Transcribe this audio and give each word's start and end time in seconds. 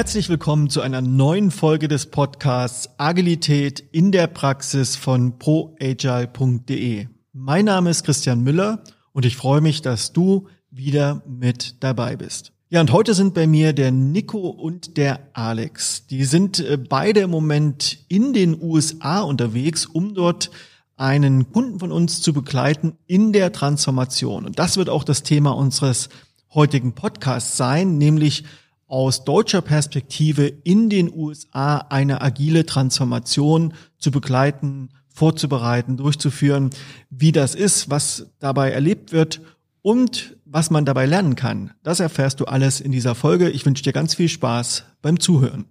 Herzlich 0.00 0.30
willkommen 0.30 0.70
zu 0.70 0.80
einer 0.80 1.02
neuen 1.02 1.50
Folge 1.50 1.86
des 1.86 2.06
Podcasts 2.06 2.88
Agilität 2.96 3.80
in 3.92 4.12
der 4.12 4.28
Praxis 4.28 4.96
von 4.96 5.38
proagile.de. 5.38 7.06
Mein 7.34 7.66
Name 7.66 7.90
ist 7.90 8.04
Christian 8.04 8.40
Müller 8.40 8.82
und 9.12 9.26
ich 9.26 9.36
freue 9.36 9.60
mich, 9.60 9.82
dass 9.82 10.14
du 10.14 10.48
wieder 10.70 11.22
mit 11.28 11.84
dabei 11.84 12.16
bist. 12.16 12.54
Ja, 12.70 12.80
und 12.80 12.92
heute 12.92 13.12
sind 13.12 13.34
bei 13.34 13.46
mir 13.46 13.74
der 13.74 13.90
Nico 13.90 14.48
und 14.48 14.96
der 14.96 15.20
Alex. 15.34 16.06
Die 16.06 16.24
sind 16.24 16.60
äh, 16.60 16.78
beide 16.78 17.20
im 17.20 17.30
Moment 17.30 17.98
in 18.08 18.32
den 18.32 18.58
USA 18.58 19.20
unterwegs, 19.20 19.84
um 19.84 20.14
dort 20.14 20.50
einen 20.96 21.52
Kunden 21.52 21.78
von 21.78 21.92
uns 21.92 22.22
zu 22.22 22.32
begleiten 22.32 22.94
in 23.06 23.34
der 23.34 23.52
Transformation. 23.52 24.46
Und 24.46 24.58
das 24.58 24.78
wird 24.78 24.88
auch 24.88 25.04
das 25.04 25.24
Thema 25.24 25.50
unseres 25.50 26.08
heutigen 26.54 26.94
Podcasts 26.94 27.58
sein, 27.58 27.98
nämlich 27.98 28.44
aus 28.90 29.24
deutscher 29.24 29.62
Perspektive 29.62 30.46
in 30.46 30.90
den 30.90 31.14
USA 31.14 31.78
eine 31.78 32.20
agile 32.22 32.66
Transformation 32.66 33.72
zu 33.98 34.10
begleiten, 34.10 34.88
vorzubereiten, 35.08 35.96
durchzuführen, 35.96 36.70
wie 37.08 37.30
das 37.30 37.54
ist, 37.54 37.88
was 37.88 38.26
dabei 38.40 38.72
erlebt 38.72 39.12
wird 39.12 39.40
und 39.80 40.36
was 40.44 40.70
man 40.70 40.84
dabei 40.84 41.06
lernen 41.06 41.36
kann. 41.36 41.70
Das 41.84 42.00
erfährst 42.00 42.40
du 42.40 42.46
alles 42.46 42.80
in 42.80 42.90
dieser 42.90 43.14
Folge. 43.14 43.48
Ich 43.50 43.64
wünsche 43.64 43.84
dir 43.84 43.92
ganz 43.92 44.16
viel 44.16 44.28
Spaß 44.28 44.84
beim 45.02 45.20
Zuhören. 45.20 45.66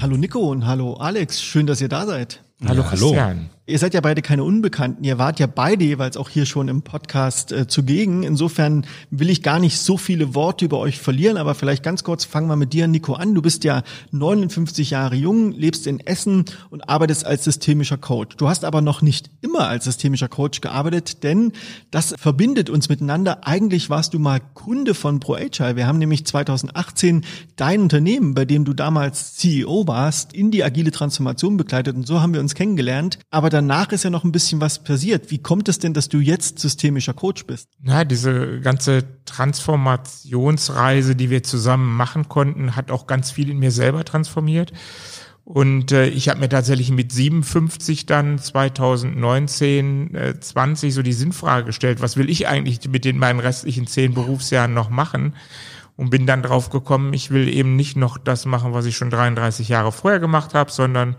Hallo 0.00 0.16
Nico 0.16 0.50
und 0.50 0.66
hallo 0.66 0.94
Alex, 0.94 1.42
schön, 1.42 1.66
dass 1.66 1.80
ihr 1.80 1.88
da 1.88 2.06
seid. 2.06 2.44
Hallo 2.66 2.82
ja, 2.82 2.88
Christian. 2.88 3.50
Ihr 3.64 3.78
seid 3.78 3.94
ja 3.94 4.00
beide 4.00 4.22
keine 4.22 4.42
Unbekannten. 4.42 5.04
Ihr 5.04 5.18
wart 5.18 5.38
ja 5.38 5.46
beide 5.46 5.84
jeweils 5.84 6.16
auch 6.16 6.28
hier 6.28 6.46
schon 6.46 6.66
im 6.66 6.82
Podcast 6.82 7.52
äh, 7.52 7.68
zugegen. 7.68 8.24
Insofern 8.24 8.84
will 9.10 9.30
ich 9.30 9.44
gar 9.44 9.60
nicht 9.60 9.78
so 9.78 9.96
viele 9.96 10.34
Worte 10.34 10.64
über 10.64 10.80
euch 10.80 10.98
verlieren, 10.98 11.36
aber 11.36 11.54
vielleicht 11.54 11.84
ganz 11.84 12.02
kurz 12.02 12.24
fangen 12.24 12.48
wir 12.48 12.56
mit 12.56 12.72
dir, 12.72 12.88
Nico, 12.88 13.14
an. 13.14 13.36
Du 13.36 13.40
bist 13.40 13.62
ja 13.62 13.84
59 14.10 14.90
Jahre 14.90 15.14
jung, 15.14 15.52
lebst 15.52 15.86
in 15.86 16.00
Essen 16.00 16.44
und 16.70 16.88
arbeitest 16.88 17.24
als 17.24 17.44
systemischer 17.44 17.98
Coach. 17.98 18.36
Du 18.36 18.48
hast 18.48 18.64
aber 18.64 18.80
noch 18.80 19.00
nicht 19.00 19.30
immer 19.42 19.68
als 19.68 19.84
systemischer 19.84 20.28
Coach 20.28 20.60
gearbeitet, 20.60 21.22
denn 21.22 21.52
das 21.92 22.16
verbindet 22.18 22.68
uns 22.68 22.88
miteinander. 22.88 23.46
Eigentlich 23.46 23.90
warst 23.90 24.12
du 24.12 24.18
mal 24.18 24.40
Kunde 24.54 24.94
von 24.94 25.20
ProAgile. 25.20 25.76
Wir 25.76 25.86
haben 25.86 25.98
nämlich 25.98 26.26
2018 26.26 27.24
dein 27.54 27.80
Unternehmen, 27.80 28.34
bei 28.34 28.44
dem 28.44 28.64
du 28.64 28.72
damals 28.72 29.36
CEO 29.36 29.86
warst, 29.86 30.32
in 30.32 30.50
die 30.50 30.64
agile 30.64 30.90
Transformation 30.90 31.56
begleitet 31.56 31.94
und 31.94 32.08
so 32.08 32.20
haben 32.20 32.34
wir 32.34 32.40
uns 32.40 32.51
kennengelernt. 32.54 33.18
Aber 33.30 33.50
danach 33.50 33.92
ist 33.92 34.04
ja 34.04 34.10
noch 34.10 34.24
ein 34.24 34.32
bisschen 34.32 34.60
was 34.60 34.82
passiert. 34.82 35.30
Wie 35.30 35.38
kommt 35.38 35.68
es 35.68 35.78
denn, 35.78 35.94
dass 35.94 36.08
du 36.08 36.18
jetzt 36.18 36.58
systemischer 36.58 37.14
Coach 37.14 37.46
bist? 37.46 37.68
Na, 37.80 38.04
diese 38.04 38.60
ganze 38.60 39.04
Transformationsreise, 39.24 41.16
die 41.16 41.30
wir 41.30 41.42
zusammen 41.42 41.94
machen 41.96 42.28
konnten, 42.28 42.76
hat 42.76 42.90
auch 42.90 43.06
ganz 43.06 43.30
viel 43.30 43.50
in 43.50 43.58
mir 43.58 43.70
selber 43.70 44.04
transformiert. 44.04 44.72
Und 45.44 45.90
äh, 45.90 46.06
ich 46.06 46.28
habe 46.28 46.40
mir 46.40 46.48
tatsächlich 46.48 46.90
mit 46.90 47.12
57 47.12 48.06
dann 48.06 48.38
2019, 48.38 50.14
äh, 50.14 50.40
20 50.40 50.94
so 50.94 51.02
die 51.02 51.12
Sinnfrage 51.12 51.66
gestellt, 51.66 52.00
was 52.00 52.16
will 52.16 52.30
ich 52.30 52.46
eigentlich 52.46 52.88
mit 52.88 53.04
den 53.04 53.18
meinen 53.18 53.40
restlichen 53.40 53.86
zehn 53.86 54.14
Berufsjahren 54.14 54.72
noch 54.72 54.88
machen? 54.88 55.34
Und 55.96 56.10
bin 56.10 56.26
dann 56.26 56.42
drauf 56.42 56.70
gekommen, 56.70 57.12
ich 57.12 57.30
will 57.30 57.48
eben 57.48 57.76
nicht 57.76 57.96
noch 57.96 58.16
das 58.18 58.46
machen, 58.46 58.72
was 58.72 58.86
ich 58.86 58.96
schon 58.96 59.10
33 59.10 59.68
Jahre 59.68 59.92
vorher 59.92 60.20
gemacht 60.20 60.54
habe, 60.54 60.70
sondern 60.70 61.16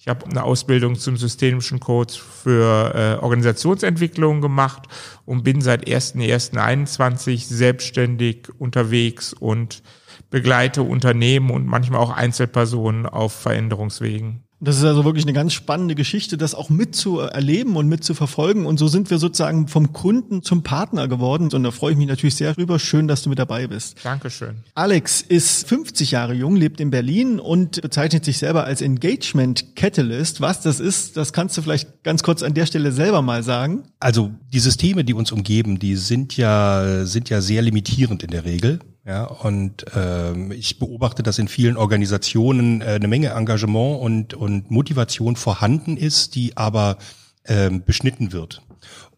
ich 0.00 0.08
habe 0.08 0.24
eine 0.24 0.44
Ausbildung 0.44 0.96
zum 0.96 1.18
systemischen 1.18 1.78
Coach 1.78 2.18
für 2.18 2.94
äh, 2.94 3.22
Organisationsentwicklung 3.22 4.40
gemacht 4.40 4.84
und 5.26 5.44
bin 5.44 5.60
seit 5.60 5.86
1.1.21 5.86 7.44
selbstständig 7.44 8.48
unterwegs 8.58 9.34
und 9.34 9.82
begleite 10.30 10.82
Unternehmen 10.82 11.50
und 11.50 11.66
manchmal 11.66 12.00
auch 12.00 12.16
Einzelpersonen 12.16 13.04
auf 13.04 13.34
Veränderungswegen. 13.34 14.42
Das 14.62 14.76
ist 14.76 14.84
also 14.84 15.06
wirklich 15.06 15.24
eine 15.24 15.32
ganz 15.32 15.54
spannende 15.54 15.94
Geschichte, 15.94 16.36
das 16.36 16.54
auch 16.54 16.68
mitzuerleben 16.68 17.76
und 17.76 17.88
mitzuverfolgen. 17.88 18.66
Und 18.66 18.78
so 18.78 18.88
sind 18.88 19.08
wir 19.08 19.18
sozusagen 19.18 19.68
vom 19.68 19.94
Kunden 19.94 20.42
zum 20.42 20.62
Partner 20.62 21.08
geworden. 21.08 21.48
Und 21.50 21.62
da 21.62 21.70
freue 21.70 21.92
ich 21.92 21.98
mich 21.98 22.06
natürlich 22.06 22.34
sehr 22.34 22.52
drüber. 22.52 22.78
Schön, 22.78 23.08
dass 23.08 23.22
du 23.22 23.30
mit 23.30 23.38
dabei 23.38 23.66
bist. 23.66 23.96
Dankeschön. 24.04 24.56
Alex 24.74 25.22
ist 25.22 25.66
50 25.66 26.10
Jahre 26.10 26.34
jung, 26.34 26.56
lebt 26.56 26.78
in 26.78 26.90
Berlin 26.90 27.40
und 27.40 27.80
bezeichnet 27.80 28.26
sich 28.26 28.36
selber 28.36 28.64
als 28.64 28.82
Engagement 28.82 29.76
Catalyst. 29.76 30.42
Was 30.42 30.60
das 30.60 30.78
ist, 30.78 31.16
das 31.16 31.32
kannst 31.32 31.56
du 31.56 31.62
vielleicht 31.62 32.02
ganz 32.04 32.22
kurz 32.22 32.42
an 32.42 32.52
der 32.52 32.66
Stelle 32.66 32.92
selber 32.92 33.22
mal 33.22 33.42
sagen. 33.42 33.84
Also 33.98 34.30
die 34.52 34.60
Systeme, 34.60 35.04
die 35.04 35.14
uns 35.14 35.32
umgeben, 35.32 35.78
die 35.78 35.96
sind 35.96 36.36
ja, 36.36 37.06
sind 37.06 37.30
ja 37.30 37.40
sehr 37.40 37.62
limitierend 37.62 38.22
in 38.22 38.30
der 38.30 38.44
Regel. 38.44 38.80
Ja, 39.06 39.24
und 39.24 39.86
ähm, 39.94 40.52
ich 40.52 40.78
beobachte, 40.78 41.22
dass 41.22 41.38
in 41.38 41.48
vielen 41.48 41.78
Organisationen 41.78 42.82
äh, 42.82 42.84
eine 42.84 43.08
Menge 43.08 43.30
Engagement 43.30 44.00
und, 44.00 44.34
und 44.34 44.70
Motivation 44.70 45.36
vorhanden 45.36 45.96
ist, 45.96 46.34
die 46.34 46.56
aber 46.56 46.98
ähm, 47.46 47.82
beschnitten 47.84 48.32
wird. 48.32 48.62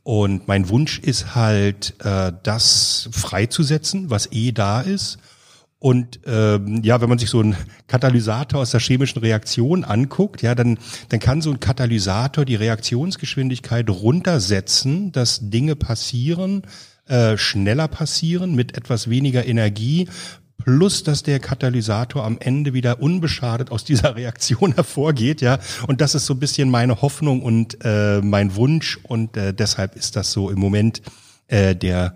Und 0.05 0.47
mein 0.49 0.69
Wunsch 0.69 0.99
ist 1.01 1.35
halt, 1.35 1.95
äh, 2.05 2.33
das 2.43 3.09
freizusetzen, 3.13 4.11
was 4.11 4.31
eh 4.33 4.53
da 4.53 4.81
ist. 4.81 5.19
Und 5.81 6.21
ähm, 6.27 6.81
ja, 6.85 7.01
wenn 7.01 7.09
man 7.09 7.19
sich 7.19 7.29
so 7.29 7.41
einen 7.41 7.57
Katalysator 7.89 8.61
aus 8.61 8.71
der 8.71 8.79
chemischen 8.79 9.19
Reaktion 9.21 9.83
anguckt, 9.83 10.41
ja, 10.41 10.55
dann, 10.55 10.79
dann 11.09 11.19
kann 11.19 11.43
so 11.43 11.51
ein 11.51 11.59
Katalysator 11.59 12.45
die 12.45 12.55
Reaktionsgeschwindigkeit 12.55 13.91
runtersetzen, 13.91 15.11
dass 15.11 15.41
Dinge 15.51 15.75
passieren, 15.75 16.63
äh, 17.13 17.37
schneller 17.37 17.89
passieren 17.89 18.55
mit 18.55 18.75
etwas 18.75 19.11
weniger 19.11 19.45
Energie, 19.45 20.09
plus 20.57 21.03
dass 21.03 21.23
der 21.23 21.41
Katalysator 21.41 22.25
am 22.25 22.39
Ende 22.41 22.73
wieder 22.73 23.03
unbeschadet 23.03 23.71
aus 23.71 23.85
dieser 23.85 24.17
Reaktion 24.17 24.73
hervorgeht, 24.73 25.43
ja. 25.43 25.59
Und 25.87 26.01
das 26.01 26.15
ist 26.15 26.25
so 26.25 26.33
ein 26.33 26.41
bisschen 26.41 26.71
meine 26.71 27.03
Hoffnung 27.03 27.43
und 27.43 27.77
äh, 27.85 28.23
mein 28.23 28.57
Wunsch 28.57 28.99
und 29.03 29.37
äh, 29.37 29.53
deshalb 29.53 29.95
ist 29.95 30.17
das 30.17 30.33
so 30.33 30.49
im 30.49 30.59
Moment 30.59 31.03
äh, 31.49 31.77
der 31.77 32.15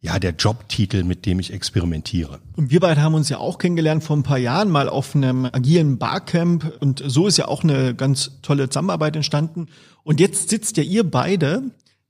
ja, 0.00 0.20
der 0.20 0.34
Jobtitel, 0.38 1.02
mit 1.02 1.26
dem 1.26 1.40
ich 1.40 1.52
experimentiere. 1.52 2.38
Und 2.54 2.70
wir 2.70 2.78
beide 2.78 3.02
haben 3.02 3.14
uns 3.14 3.28
ja 3.28 3.38
auch 3.38 3.58
kennengelernt 3.58 4.04
vor 4.04 4.16
ein 4.16 4.22
paar 4.22 4.38
Jahren 4.38 4.70
mal 4.70 4.88
auf 4.88 5.16
einem 5.16 5.46
agilen 5.46 5.98
Barcamp 5.98 6.72
und 6.78 7.02
so 7.04 7.26
ist 7.26 7.38
ja 7.38 7.48
auch 7.48 7.64
eine 7.64 7.96
ganz 7.96 8.38
tolle 8.42 8.68
Zusammenarbeit 8.68 9.16
entstanden. 9.16 9.66
Und 10.04 10.20
jetzt 10.20 10.50
sitzt 10.50 10.76
ja 10.76 10.84
ihr 10.84 11.02
beide 11.10 11.64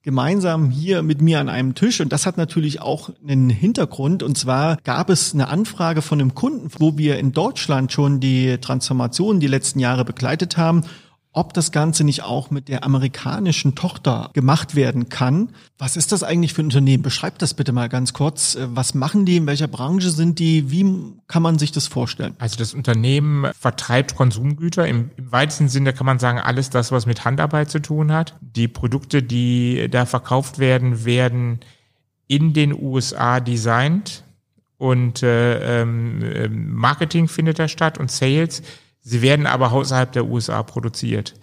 gemeinsam 0.07 0.71
hier 0.71 1.03
mit 1.03 1.21
mir 1.21 1.41
an 1.41 1.49
einem 1.49 1.75
Tisch. 1.75 2.01
Und 2.01 2.13
das 2.13 2.27
hat 2.27 2.37
natürlich 2.37 2.81
auch 2.81 3.11
einen 3.27 3.51
Hintergrund. 3.51 4.23
Und 4.23 4.39
zwar 4.39 4.77
gab 4.85 5.11
es 5.11 5.35
eine 5.35 5.49
Anfrage 5.49 6.01
von 6.01 6.21
einem 6.21 6.33
Kunden, 6.33 6.71
wo 6.79 6.97
wir 6.97 7.19
in 7.19 7.33
Deutschland 7.33 7.91
schon 7.91 8.21
die 8.21 8.59
Transformation 8.59 9.41
die 9.41 9.49
letzten 9.49 9.81
Jahre 9.81 10.05
begleitet 10.05 10.57
haben 10.57 10.85
ob 11.37 11.53
das 11.53 11.71
Ganze 11.71 12.03
nicht 12.03 12.23
auch 12.23 12.51
mit 12.51 12.69
der 12.69 12.83
amerikanischen 12.83 13.75
Tochter 13.75 14.31
gemacht 14.33 14.75
werden 14.75 15.11
kann. 15.11 15.51
Was 15.77 15.97
ist 15.97 16.11
das 16.13 16.23
eigentlich 16.23 16.55
für 16.55 16.63
ein 16.63 16.67
Unternehmen? 16.67 17.03
Beschreibt 17.03 17.43
das 17.43 17.53
bitte 17.53 17.73
mal 17.73 17.91
ganz 17.91 18.15
kurz. 18.15 18.55
Äh, 18.55 18.69
was 18.71 18.95
machen 18.95 19.27
die? 19.27 19.37
In 19.37 19.47
welcher 19.47 19.69
Branche 19.69 20.11
sind 20.11 20.39
die? 20.39 20.71
Wie 20.71 20.87
kann 21.29 21.43
man 21.43 21.59
sich 21.59 21.73
das 21.73 21.89
vorstellen? 21.89 22.35
Also 22.39 22.57
das 22.57 22.73
Unternehmen 22.73 23.51
vertreibt 23.53 24.17
Konsumgüter. 24.17 24.89
Im, 24.89 25.11
im 25.19 25.31
weitesten 25.31 25.69
Sinne 25.69 25.93
kann 25.93 26.07
man 26.07 26.19
sagen, 26.19 26.39
alles 26.39 26.71
das, 26.71 26.91
was 26.91 27.05
mit 27.05 27.27
Handarbeit 27.27 27.71
zu 27.71 27.81
tun 27.81 28.13
hat. 28.13 28.35
Die 28.41 28.67
Produkte, 28.67 29.23
die 29.23 29.89
da 29.91 30.07
verkauft 30.07 30.59
werden, 30.59 31.05
werden 31.05 31.61
in 32.29 32.55
den 32.55 32.73
USA 32.73 33.41
designt 33.41 34.25
und 34.79 35.23
äh, 35.23 35.83
ähm, 35.83 36.23
äh, 36.23 36.49
Marketing 36.49 37.29
findet 37.29 37.59
da 37.59 37.69
statt 37.69 37.99
und 37.99 38.11
Sales. 38.11 38.63
Sie 39.09 39.23
werden 39.23 39.47
aber 39.47 39.71
außerhalb 39.71 40.11
der 40.11 40.27
USA 40.27 40.65
produziert. 40.65 41.35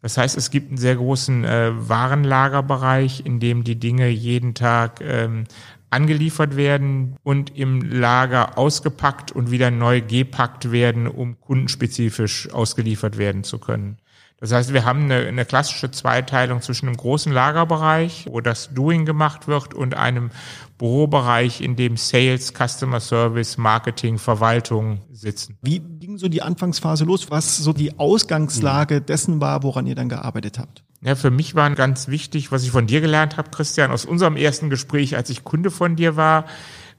Das 0.00 0.18
heißt, 0.18 0.36
es 0.36 0.50
gibt 0.50 0.70
einen 0.70 0.76
sehr 0.76 0.96
großen 0.96 1.44
äh, 1.44 1.70
Warenlagerbereich, 1.72 3.24
in 3.24 3.38
dem 3.38 3.62
die 3.62 3.78
Dinge 3.78 4.08
jeden 4.08 4.54
Tag 4.54 5.00
ähm, 5.00 5.44
angeliefert 5.88 6.56
werden 6.56 7.14
und 7.22 7.56
im 7.56 7.80
Lager 7.80 8.58
ausgepackt 8.58 9.30
und 9.30 9.52
wieder 9.52 9.70
neu 9.70 10.00
gepackt 10.00 10.72
werden, 10.72 11.06
um 11.06 11.40
kundenspezifisch 11.40 12.50
ausgeliefert 12.50 13.18
werden 13.18 13.44
zu 13.44 13.60
können. 13.60 13.98
Das 14.42 14.50
heißt, 14.50 14.72
wir 14.72 14.84
haben 14.84 15.04
eine, 15.04 15.28
eine 15.28 15.44
klassische 15.44 15.92
Zweiteilung 15.92 16.62
zwischen 16.62 16.88
einem 16.88 16.96
großen 16.96 17.30
Lagerbereich, 17.30 18.26
wo 18.28 18.40
das 18.40 18.74
Doing 18.74 19.04
gemacht 19.04 19.46
wird, 19.46 19.72
und 19.72 19.94
einem 19.94 20.32
Bürobereich, 20.78 21.60
in 21.60 21.76
dem 21.76 21.96
Sales, 21.96 22.52
Customer 22.52 22.98
Service, 22.98 23.56
Marketing, 23.56 24.18
Verwaltung 24.18 25.02
sitzen. 25.12 25.58
Wie 25.62 25.78
ging 25.78 26.18
so 26.18 26.26
die 26.26 26.42
Anfangsphase 26.42 27.04
los? 27.04 27.30
Was 27.30 27.58
so 27.58 27.72
die 27.72 28.00
Ausgangslage 28.00 29.00
dessen 29.00 29.40
war, 29.40 29.62
woran 29.62 29.86
ihr 29.86 29.94
dann 29.94 30.08
gearbeitet 30.08 30.58
habt? 30.58 30.82
Ja, 31.02 31.14
für 31.14 31.30
mich 31.30 31.54
war 31.54 31.70
ganz 31.70 32.08
wichtig, 32.08 32.50
was 32.50 32.64
ich 32.64 32.72
von 32.72 32.88
dir 32.88 33.00
gelernt 33.00 33.36
habe, 33.36 33.50
Christian, 33.50 33.92
aus 33.92 34.04
unserem 34.04 34.34
ersten 34.34 34.70
Gespräch, 34.70 35.14
als 35.14 35.30
ich 35.30 35.44
Kunde 35.44 35.70
von 35.70 35.94
dir 35.94 36.16
war, 36.16 36.46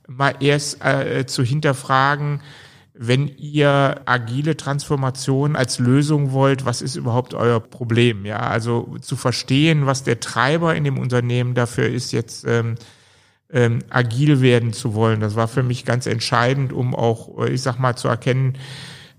mal 0.07 0.33
erst 0.39 0.81
äh, 0.81 1.25
zu 1.25 1.43
hinterfragen, 1.43 2.39
wenn 2.93 3.27
ihr 3.27 4.01
agile 4.05 4.55
Transformation 4.55 5.55
als 5.55 5.79
Lösung 5.79 6.31
wollt, 6.31 6.65
was 6.65 6.81
ist 6.81 6.95
überhaupt 6.95 7.33
euer 7.33 7.59
Problem? 7.59 8.25
Ja, 8.25 8.37
also 8.37 8.97
zu 9.01 9.15
verstehen, 9.15 9.87
was 9.87 10.03
der 10.03 10.19
Treiber 10.19 10.75
in 10.75 10.83
dem 10.83 10.99
Unternehmen 10.99 11.55
dafür 11.55 11.87
ist, 11.87 12.11
jetzt 12.11 12.45
ähm, 12.47 12.75
ähm, 13.51 13.79
agil 13.89 14.41
werden 14.41 14.73
zu 14.73 14.93
wollen. 14.93 15.21
Das 15.21 15.35
war 15.35 15.47
für 15.47 15.63
mich 15.63 15.85
ganz 15.85 16.05
entscheidend, 16.05 16.71
um 16.71 16.93
auch, 16.93 17.45
ich 17.45 17.63
sag 17.63 17.79
mal, 17.79 17.95
zu 17.95 18.07
erkennen, 18.09 18.57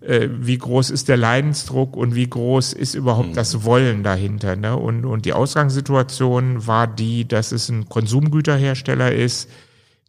äh, 0.01 0.29
wie 0.31 0.59
groß 0.59 0.91
ist 0.91 1.09
der 1.09 1.17
Leidensdruck 1.17 1.97
und 1.97 2.15
wie 2.15 2.29
groß 2.29 2.75
ist 2.75 2.95
überhaupt 2.95 3.31
mhm. 3.31 3.35
das 3.35 3.65
Wollen 3.65 4.05
dahinter. 4.05 4.55
Ne? 4.55 4.77
Und, 4.77 5.05
und 5.05 5.25
die 5.25 5.33
Ausgangssituation 5.33 6.67
war 6.67 6.87
die, 6.87 7.27
dass 7.27 7.51
es 7.51 7.69
ein 7.69 7.89
Konsumgüterhersteller 7.89 9.13
ist, 9.13 9.51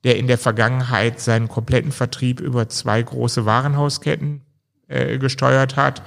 der 0.06 0.18
in 0.18 0.28
der 0.28 0.38
Vergangenheit 0.38 1.20
seinen 1.20 1.50
kompletten 1.50 1.92
Vertrieb 1.92 2.40
über 2.40 2.70
zwei 2.70 3.02
große 3.02 3.46
Warenhausketten 3.46 4.42
äh, 4.88 5.18
gesteuert 5.18 5.76
hat 5.76 6.04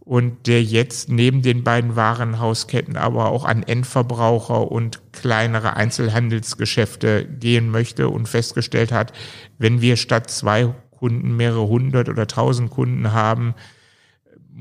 und 0.00 0.46
der 0.46 0.62
jetzt 0.62 1.08
neben 1.08 1.40
den 1.40 1.64
beiden 1.64 1.96
Warenhausketten 1.96 2.96
aber 2.96 3.30
auch 3.30 3.44
an 3.44 3.62
Endverbraucher 3.62 4.70
und 4.70 5.00
kleinere 5.12 5.74
Einzelhandelsgeschäfte 5.76 7.24
gehen 7.24 7.70
möchte 7.70 8.08
und 8.10 8.28
festgestellt 8.28 8.92
hat, 8.92 9.12
wenn 9.56 9.80
wir 9.80 9.96
statt 9.96 10.30
zwei 10.30 10.74
Kunden 10.90 11.34
mehrere 11.34 11.66
hundert 11.66 12.10
oder 12.10 12.26
tausend 12.26 12.70
Kunden 12.70 13.12
haben, 13.12 13.54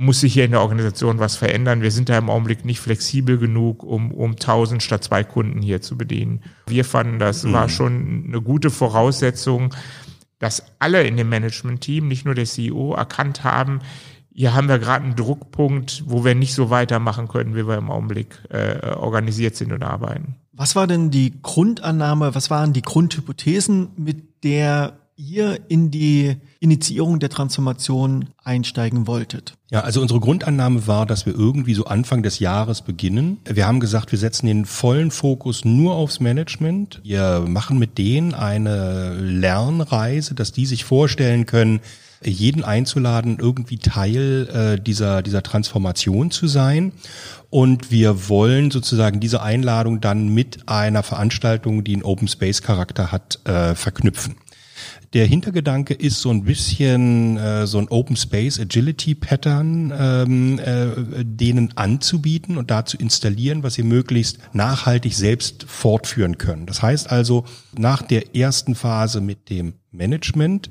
muss 0.01 0.21
sich 0.21 0.31
hier 0.31 0.45
in 0.45 0.51
der 0.51 0.61
Organisation 0.61 1.19
was 1.19 1.35
verändern. 1.35 1.81
Wir 1.81 1.91
sind 1.91 2.07
da 2.07 2.17
im 2.17 2.29
Augenblick 2.29 2.63
nicht 2.63 2.79
flexibel 2.79 3.37
genug, 3.37 3.83
um, 3.83 4.13
um 4.13 4.37
tausend 4.37 4.81
statt 4.81 5.03
zwei 5.03 5.25
Kunden 5.25 5.61
hier 5.61 5.81
zu 5.81 5.97
bedienen. 5.97 6.41
Wir 6.67 6.85
fanden, 6.85 7.19
das 7.19 7.43
mhm. 7.43 7.51
war 7.51 7.67
schon 7.67 8.23
eine 8.25 8.41
gute 8.41 8.69
Voraussetzung, 8.69 9.75
dass 10.39 10.63
alle 10.79 11.03
in 11.03 11.17
dem 11.17 11.27
Management-Team, 11.27 12.07
nicht 12.07 12.23
nur 12.23 12.33
der 12.33 12.45
CEO, 12.45 12.93
erkannt 12.93 13.43
haben, 13.43 13.81
hier 14.31 14.53
haben 14.53 14.69
wir 14.69 14.79
gerade 14.79 15.03
einen 15.03 15.17
Druckpunkt, 15.17 16.05
wo 16.05 16.23
wir 16.23 16.33
nicht 16.33 16.53
so 16.53 16.69
weitermachen 16.69 17.27
können, 17.27 17.57
wie 17.57 17.67
wir 17.67 17.77
im 17.77 17.91
Augenblick 17.91 18.41
äh, 18.51 18.91
organisiert 18.91 19.57
sind 19.57 19.73
und 19.73 19.83
arbeiten. 19.83 20.37
Was 20.53 20.77
war 20.77 20.87
denn 20.87 21.11
die 21.11 21.41
Grundannahme, 21.41 22.33
was 22.35 22.49
waren 22.49 22.71
die 22.71 22.83
Grundhypothesen, 22.83 23.89
mit 23.97 24.45
der 24.45 24.93
ihr 25.19 25.59
in 25.67 25.91
die 25.91 26.37
Initiierung 26.59 27.19
der 27.19 27.29
Transformation 27.29 28.29
einsteigen 28.43 29.05
wolltet? 29.05 29.53
Ja, 29.69 29.81
also 29.81 30.01
unsere 30.01 30.19
Grundannahme 30.19 30.87
war, 30.87 31.05
dass 31.05 31.25
wir 31.25 31.35
irgendwie 31.35 31.73
so 31.73 31.85
Anfang 31.85 32.23
des 32.23 32.39
Jahres 32.39 32.81
beginnen. 32.81 33.37
Wir 33.45 33.67
haben 33.67 33.79
gesagt, 33.79 34.11
wir 34.11 34.17
setzen 34.17 34.47
den 34.47 34.65
vollen 34.65 35.11
Fokus 35.11 35.65
nur 35.65 35.93
aufs 35.93 36.19
Management. 36.19 37.01
Wir 37.03 37.45
machen 37.47 37.77
mit 37.77 37.97
denen 37.97 38.33
eine 38.33 39.13
Lernreise, 39.15 40.33
dass 40.33 40.53
die 40.53 40.65
sich 40.65 40.85
vorstellen 40.85 41.45
können, 41.45 41.81
jeden 42.23 42.63
einzuladen, 42.63 43.37
irgendwie 43.39 43.77
Teil 43.77 44.47
äh, 44.51 44.81
dieser, 44.81 45.21
dieser 45.21 45.43
Transformation 45.43 46.31
zu 46.31 46.47
sein. 46.47 46.91
Und 47.49 47.91
wir 47.91 48.29
wollen 48.29 48.71
sozusagen 48.71 49.19
diese 49.19 49.41
Einladung 49.41 50.01
dann 50.01 50.29
mit 50.29 50.67
einer 50.67 51.03
Veranstaltung, 51.03 51.83
die 51.83 51.93
einen 51.93 52.03
Open 52.03 52.27
Space 52.27 52.61
Charakter 52.61 53.11
hat, 53.11 53.39
äh, 53.45 53.75
verknüpfen. 53.75 54.35
Der 55.13 55.25
Hintergedanke 55.25 55.95
ist 55.95 56.21
so 56.21 56.29
ein 56.29 56.43
bisschen 56.43 57.37
äh, 57.37 57.65
so 57.65 57.79
ein 57.79 57.87
Open 57.89 58.15
Space 58.15 58.59
Agility 58.59 59.15
Pattern 59.15 59.91
ähm, 59.97 60.59
äh, 60.59 61.25
denen 61.25 61.75
anzubieten 61.75 62.57
und 62.57 62.69
da 62.69 62.85
zu 62.85 62.95
installieren, 62.97 63.63
was 63.63 63.73
sie 63.73 63.81
möglichst 63.81 64.37
nachhaltig 64.53 65.15
selbst 65.15 65.63
fortführen 65.63 66.37
können. 66.37 66.67
Das 66.67 66.83
heißt 66.83 67.09
also, 67.09 67.45
nach 67.75 68.03
der 68.03 68.35
ersten 68.35 68.75
Phase 68.75 69.19
mit 69.19 69.49
dem 69.49 69.73
Management 69.91 70.69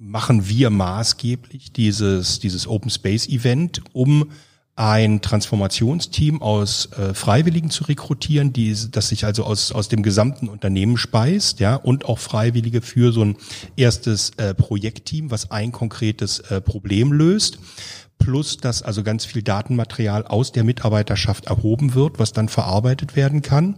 machen 0.00 0.48
wir 0.48 0.70
maßgeblich 0.70 1.72
dieses, 1.72 2.40
dieses 2.40 2.66
Open 2.66 2.90
Space 2.90 3.28
Event, 3.28 3.82
um 3.92 4.30
ein 4.76 5.22
Transformationsteam 5.22 6.42
aus 6.42 6.90
äh, 6.92 7.14
Freiwilligen 7.14 7.70
zu 7.70 7.84
rekrutieren, 7.84 8.52
die, 8.52 8.76
das 8.90 9.08
sich 9.08 9.24
also 9.24 9.44
aus, 9.44 9.72
aus 9.72 9.88
dem 9.88 10.02
gesamten 10.02 10.48
Unternehmen 10.48 10.98
speist, 10.98 11.60
ja, 11.60 11.76
und 11.76 12.04
auch 12.04 12.18
Freiwillige 12.18 12.82
für 12.82 13.10
so 13.10 13.24
ein 13.24 13.36
erstes 13.76 14.32
äh, 14.36 14.54
Projektteam, 14.54 15.30
was 15.30 15.50
ein 15.50 15.72
konkretes 15.72 16.40
äh, 16.40 16.60
Problem 16.60 17.10
löst. 17.10 17.58
Plus, 18.18 18.58
dass 18.58 18.82
also 18.82 19.02
ganz 19.02 19.24
viel 19.24 19.42
Datenmaterial 19.42 20.26
aus 20.26 20.52
der 20.52 20.64
Mitarbeiterschaft 20.64 21.46
erhoben 21.46 21.94
wird, 21.94 22.18
was 22.18 22.32
dann 22.32 22.48
verarbeitet 22.48 23.16
werden 23.16 23.40
kann. 23.40 23.76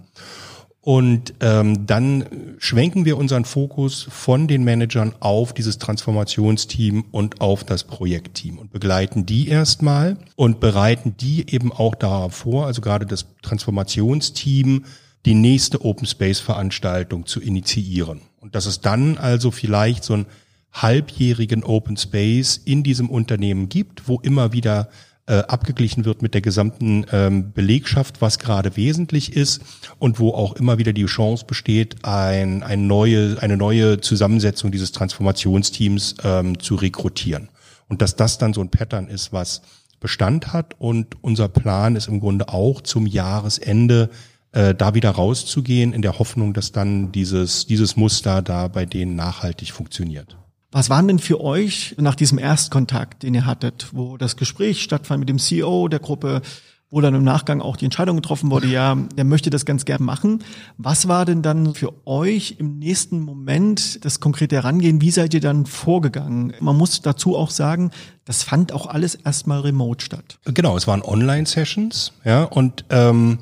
Und 0.88 1.34
ähm, 1.40 1.86
dann 1.86 2.24
schwenken 2.56 3.04
wir 3.04 3.18
unseren 3.18 3.44
Fokus 3.44 4.06
von 4.08 4.48
den 4.48 4.64
Managern 4.64 5.12
auf 5.20 5.52
dieses 5.52 5.76
Transformationsteam 5.76 7.04
und 7.10 7.42
auf 7.42 7.62
das 7.62 7.84
Projektteam 7.84 8.56
und 8.56 8.72
begleiten 8.72 9.26
die 9.26 9.48
erstmal 9.48 10.16
und 10.34 10.60
bereiten 10.60 11.14
die 11.20 11.52
eben 11.52 11.72
auch 11.72 11.94
darauf 11.94 12.36
vor, 12.36 12.64
also 12.64 12.80
gerade 12.80 13.04
das 13.04 13.26
Transformationsteam, 13.42 14.86
die 15.26 15.34
nächste 15.34 15.84
Open 15.84 16.06
Space 16.06 16.40
Veranstaltung 16.40 17.26
zu 17.26 17.42
initiieren. 17.42 18.22
Und 18.40 18.54
dass 18.54 18.64
es 18.64 18.80
dann 18.80 19.18
also 19.18 19.50
vielleicht 19.50 20.04
so 20.04 20.14
einen 20.14 20.26
halbjährigen 20.72 21.64
Open 21.64 21.98
Space 21.98 22.56
in 22.64 22.82
diesem 22.82 23.10
Unternehmen 23.10 23.68
gibt, 23.68 24.08
wo 24.08 24.20
immer 24.20 24.54
wieder 24.54 24.88
äh, 25.28 25.44
abgeglichen 25.46 26.04
wird 26.04 26.22
mit 26.22 26.34
der 26.34 26.40
gesamten 26.40 27.04
ähm, 27.12 27.52
Belegschaft, 27.52 28.22
was 28.22 28.38
gerade 28.38 28.76
wesentlich 28.76 29.36
ist 29.36 29.60
und 29.98 30.18
wo 30.18 30.30
auch 30.30 30.54
immer 30.54 30.78
wieder 30.78 30.94
die 30.94 31.04
Chance 31.04 31.44
besteht, 31.46 31.96
ein, 32.04 32.62
ein 32.62 32.86
neue, 32.86 33.36
eine 33.40 33.56
neue 33.56 34.00
Zusammensetzung 34.00 34.72
dieses 34.72 34.92
Transformationsteams 34.92 36.16
ähm, 36.24 36.58
zu 36.58 36.76
rekrutieren. 36.76 37.50
Und 37.88 38.00
dass 38.02 38.16
das 38.16 38.38
dann 38.38 38.54
so 38.54 38.62
ein 38.62 38.70
Pattern 38.70 39.08
ist, 39.08 39.32
was 39.32 39.62
Bestand 40.00 40.52
hat 40.52 40.74
und 40.78 41.22
unser 41.22 41.48
Plan 41.48 41.96
ist 41.96 42.08
im 42.08 42.20
Grunde 42.20 42.48
auch 42.48 42.80
zum 42.80 43.06
Jahresende 43.06 44.10
äh, 44.52 44.74
da 44.74 44.94
wieder 44.94 45.10
rauszugehen, 45.10 45.92
in 45.92 46.02
der 46.02 46.18
Hoffnung, 46.18 46.54
dass 46.54 46.72
dann 46.72 47.12
dieses, 47.12 47.66
dieses 47.66 47.96
Muster 47.96 48.40
da 48.40 48.68
bei 48.68 48.86
denen 48.86 49.14
nachhaltig 49.14 49.72
funktioniert. 49.72 50.38
Was 50.70 50.90
waren 50.90 51.08
denn 51.08 51.18
für 51.18 51.40
euch 51.40 51.94
nach 51.98 52.14
diesem 52.14 52.38
Erstkontakt, 52.38 53.22
den 53.22 53.32
ihr 53.32 53.46
hattet, 53.46 53.88
wo 53.92 54.18
das 54.18 54.36
Gespräch 54.36 54.82
stattfand 54.82 55.20
mit 55.20 55.28
dem 55.30 55.38
CEO 55.38 55.88
der 55.88 55.98
Gruppe, 55.98 56.42
wo 56.90 57.00
dann 57.00 57.14
im 57.14 57.24
Nachgang 57.24 57.60
auch 57.60 57.76
die 57.76 57.86
Entscheidung 57.86 58.16
getroffen 58.16 58.50
wurde, 58.50 58.66
ja, 58.66 58.94
der 58.94 59.24
möchte 59.24 59.50
das 59.50 59.64
ganz 59.64 59.84
gern 59.84 60.02
machen. 60.02 60.44
Was 60.76 61.08
war 61.08 61.24
denn 61.24 61.42
dann 61.42 61.74
für 61.74 62.06
euch 62.06 62.56
im 62.58 62.78
nächsten 62.78 63.20
Moment 63.20 64.04
das 64.04 64.20
konkrete 64.20 64.56
Herangehen? 64.56 65.00
Wie 65.00 65.10
seid 65.10 65.32
ihr 65.32 65.40
dann 65.40 65.64
vorgegangen? 65.64 66.52
Man 66.60 66.76
muss 66.76 67.00
dazu 67.00 67.36
auch 67.36 67.50
sagen, 67.50 67.90
das 68.28 68.42
fand 68.42 68.72
auch 68.72 68.86
alles 68.86 69.14
erstmal 69.14 69.60
remote 69.60 70.04
statt. 70.04 70.38
Genau, 70.44 70.76
es 70.76 70.86
waren 70.86 71.00
Online-Sessions, 71.00 72.12
ja, 72.26 72.44
und 72.44 72.84
ähm, 72.90 73.38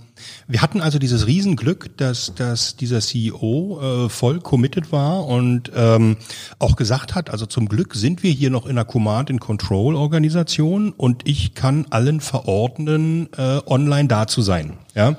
wir 0.47 0.63
hatten 0.63 0.81
also 0.81 1.01
dieses 1.01 1.27
Riesenglück, 1.27 1.97
dass, 1.97 2.37
dass 2.37 2.77
dieser 2.77 3.01
CEO 3.01 3.81
äh, 3.83 4.09
voll 4.09 4.39
committed 4.39 4.93
war 4.93 5.27
und 5.27 5.73
ähm, 5.75 6.19
auch 6.61 6.77
gesagt 6.77 7.17
hat, 7.17 7.31
also 7.31 7.47
zum 7.47 7.69
Glück 7.69 7.97
sind 7.97 8.23
wir 8.23 8.31
hier 8.31 8.51
noch 8.51 8.65
in 8.65 8.79
einer 8.79 8.85
Command-and-Control-Organisation 8.85 10.93
und 10.93 11.27
ich 11.27 11.55
kann 11.55 11.87
allen 11.91 12.21
verordnen, 12.21 13.29
äh, 13.37 13.59
online 13.67 14.07
da 14.07 14.29
zu 14.29 14.41
sein. 14.41 14.75
Ja? 14.95 15.17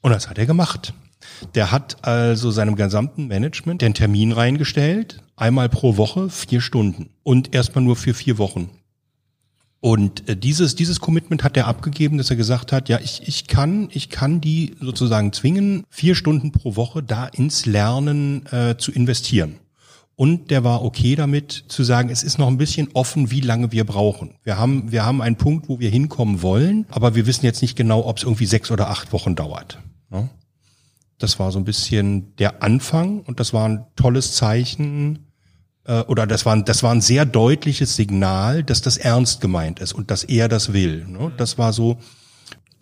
Und 0.00 0.12
das 0.12 0.30
hat 0.30 0.38
er 0.38 0.46
gemacht. 0.46 0.94
Der 1.54 1.70
hat 1.70 2.06
also 2.06 2.50
seinem 2.50 2.74
gesamten 2.74 3.26
Management 3.26 3.82
den 3.82 3.92
Termin 3.92 4.32
reingestellt, 4.32 5.22
einmal 5.36 5.68
pro 5.68 5.98
Woche, 5.98 6.30
vier 6.30 6.62
Stunden 6.62 7.10
und 7.22 7.54
erstmal 7.54 7.84
nur 7.84 7.96
für 7.96 8.14
vier 8.14 8.38
Wochen. 8.38 8.70
Und 9.80 10.28
äh, 10.28 10.36
dieses, 10.36 10.74
dieses 10.74 11.00
Commitment 11.00 11.44
hat 11.44 11.56
er 11.56 11.66
abgegeben, 11.68 12.18
dass 12.18 12.30
er 12.30 12.36
gesagt 12.36 12.72
hat, 12.72 12.88
ja, 12.88 12.98
ich, 12.98 13.26
ich 13.26 13.46
kann, 13.46 13.88
ich 13.92 14.08
kann 14.08 14.40
die 14.40 14.74
sozusagen 14.80 15.32
zwingen, 15.32 15.84
vier 15.88 16.14
Stunden 16.14 16.50
pro 16.50 16.76
Woche 16.76 17.02
da 17.02 17.26
ins 17.26 17.64
Lernen 17.66 18.44
äh, 18.46 18.76
zu 18.76 18.90
investieren. 18.90 19.56
Und 20.16 20.50
der 20.50 20.64
war 20.64 20.82
okay 20.82 21.14
damit 21.14 21.52
zu 21.68 21.84
sagen, 21.84 22.10
es 22.10 22.24
ist 22.24 22.38
noch 22.38 22.48
ein 22.48 22.58
bisschen 22.58 22.88
offen, 22.92 23.30
wie 23.30 23.40
lange 23.40 23.70
wir 23.70 23.84
brauchen. 23.84 24.34
Wir 24.42 24.58
haben, 24.58 24.90
wir 24.90 25.06
haben 25.06 25.22
einen 25.22 25.36
Punkt, 25.36 25.68
wo 25.68 25.78
wir 25.78 25.90
hinkommen 25.90 26.42
wollen, 26.42 26.86
aber 26.90 27.14
wir 27.14 27.26
wissen 27.26 27.44
jetzt 27.44 27.62
nicht 27.62 27.76
genau, 27.76 28.04
ob 28.04 28.16
es 28.16 28.24
irgendwie 28.24 28.46
sechs 28.46 28.72
oder 28.72 28.90
acht 28.90 29.12
Wochen 29.12 29.36
dauert. 29.36 29.78
Ne? 30.10 30.28
Das 31.18 31.38
war 31.38 31.52
so 31.52 31.60
ein 31.60 31.64
bisschen 31.64 32.34
der 32.36 32.64
Anfang 32.64 33.20
und 33.20 33.38
das 33.38 33.52
war 33.52 33.68
ein 33.68 33.86
tolles 33.94 34.34
Zeichen 34.34 35.27
äh, 35.88 36.02
oder 36.02 36.26
das 36.26 36.46
war, 36.46 36.54
ein, 36.54 36.64
das 36.64 36.82
war 36.82 36.92
ein 36.92 37.00
sehr 37.00 37.24
deutliches 37.24 37.96
Signal, 37.96 38.62
dass 38.62 38.82
das 38.82 38.96
ernst 38.98 39.40
gemeint 39.40 39.80
ist 39.80 39.92
und 39.92 40.10
dass 40.10 40.22
er 40.22 40.48
das 40.48 40.72
will. 40.72 41.06
Ne? 41.06 41.32
Das 41.36 41.58
war 41.58 41.72
so, 41.72 41.98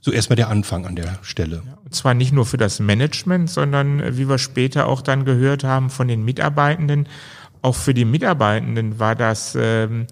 so 0.03 0.11
erstmal 0.11 0.37
der 0.37 0.49
Anfang 0.49 0.87
an 0.87 0.97
der 0.97 1.19
Stelle. 1.23 1.63
Ja, 1.65 1.79
und 1.85 1.95
zwar 1.95 2.15
nicht 2.15 2.33
nur 2.33 2.45
für 2.45 2.59
das 2.59 2.81
Management, 2.81 3.49
sondern 3.49 4.01
äh, 4.01 4.19
wie 4.19 4.29
wir 4.29 4.39
später 4.39 4.87
auch 4.89 5.01
dann 5.01 5.25
gehört 5.25 5.65
haben 5.65 5.89
von 5.89 6.09
den 6.09 6.25
Mitarbeitenden, 6.25 7.09
auch 7.63 7.75
für 7.75 7.95
die 7.95 8.05
Mitarbeitenden 8.05 8.99
war 8.99 9.15
das 9.15 9.57
ähm, 9.59 10.07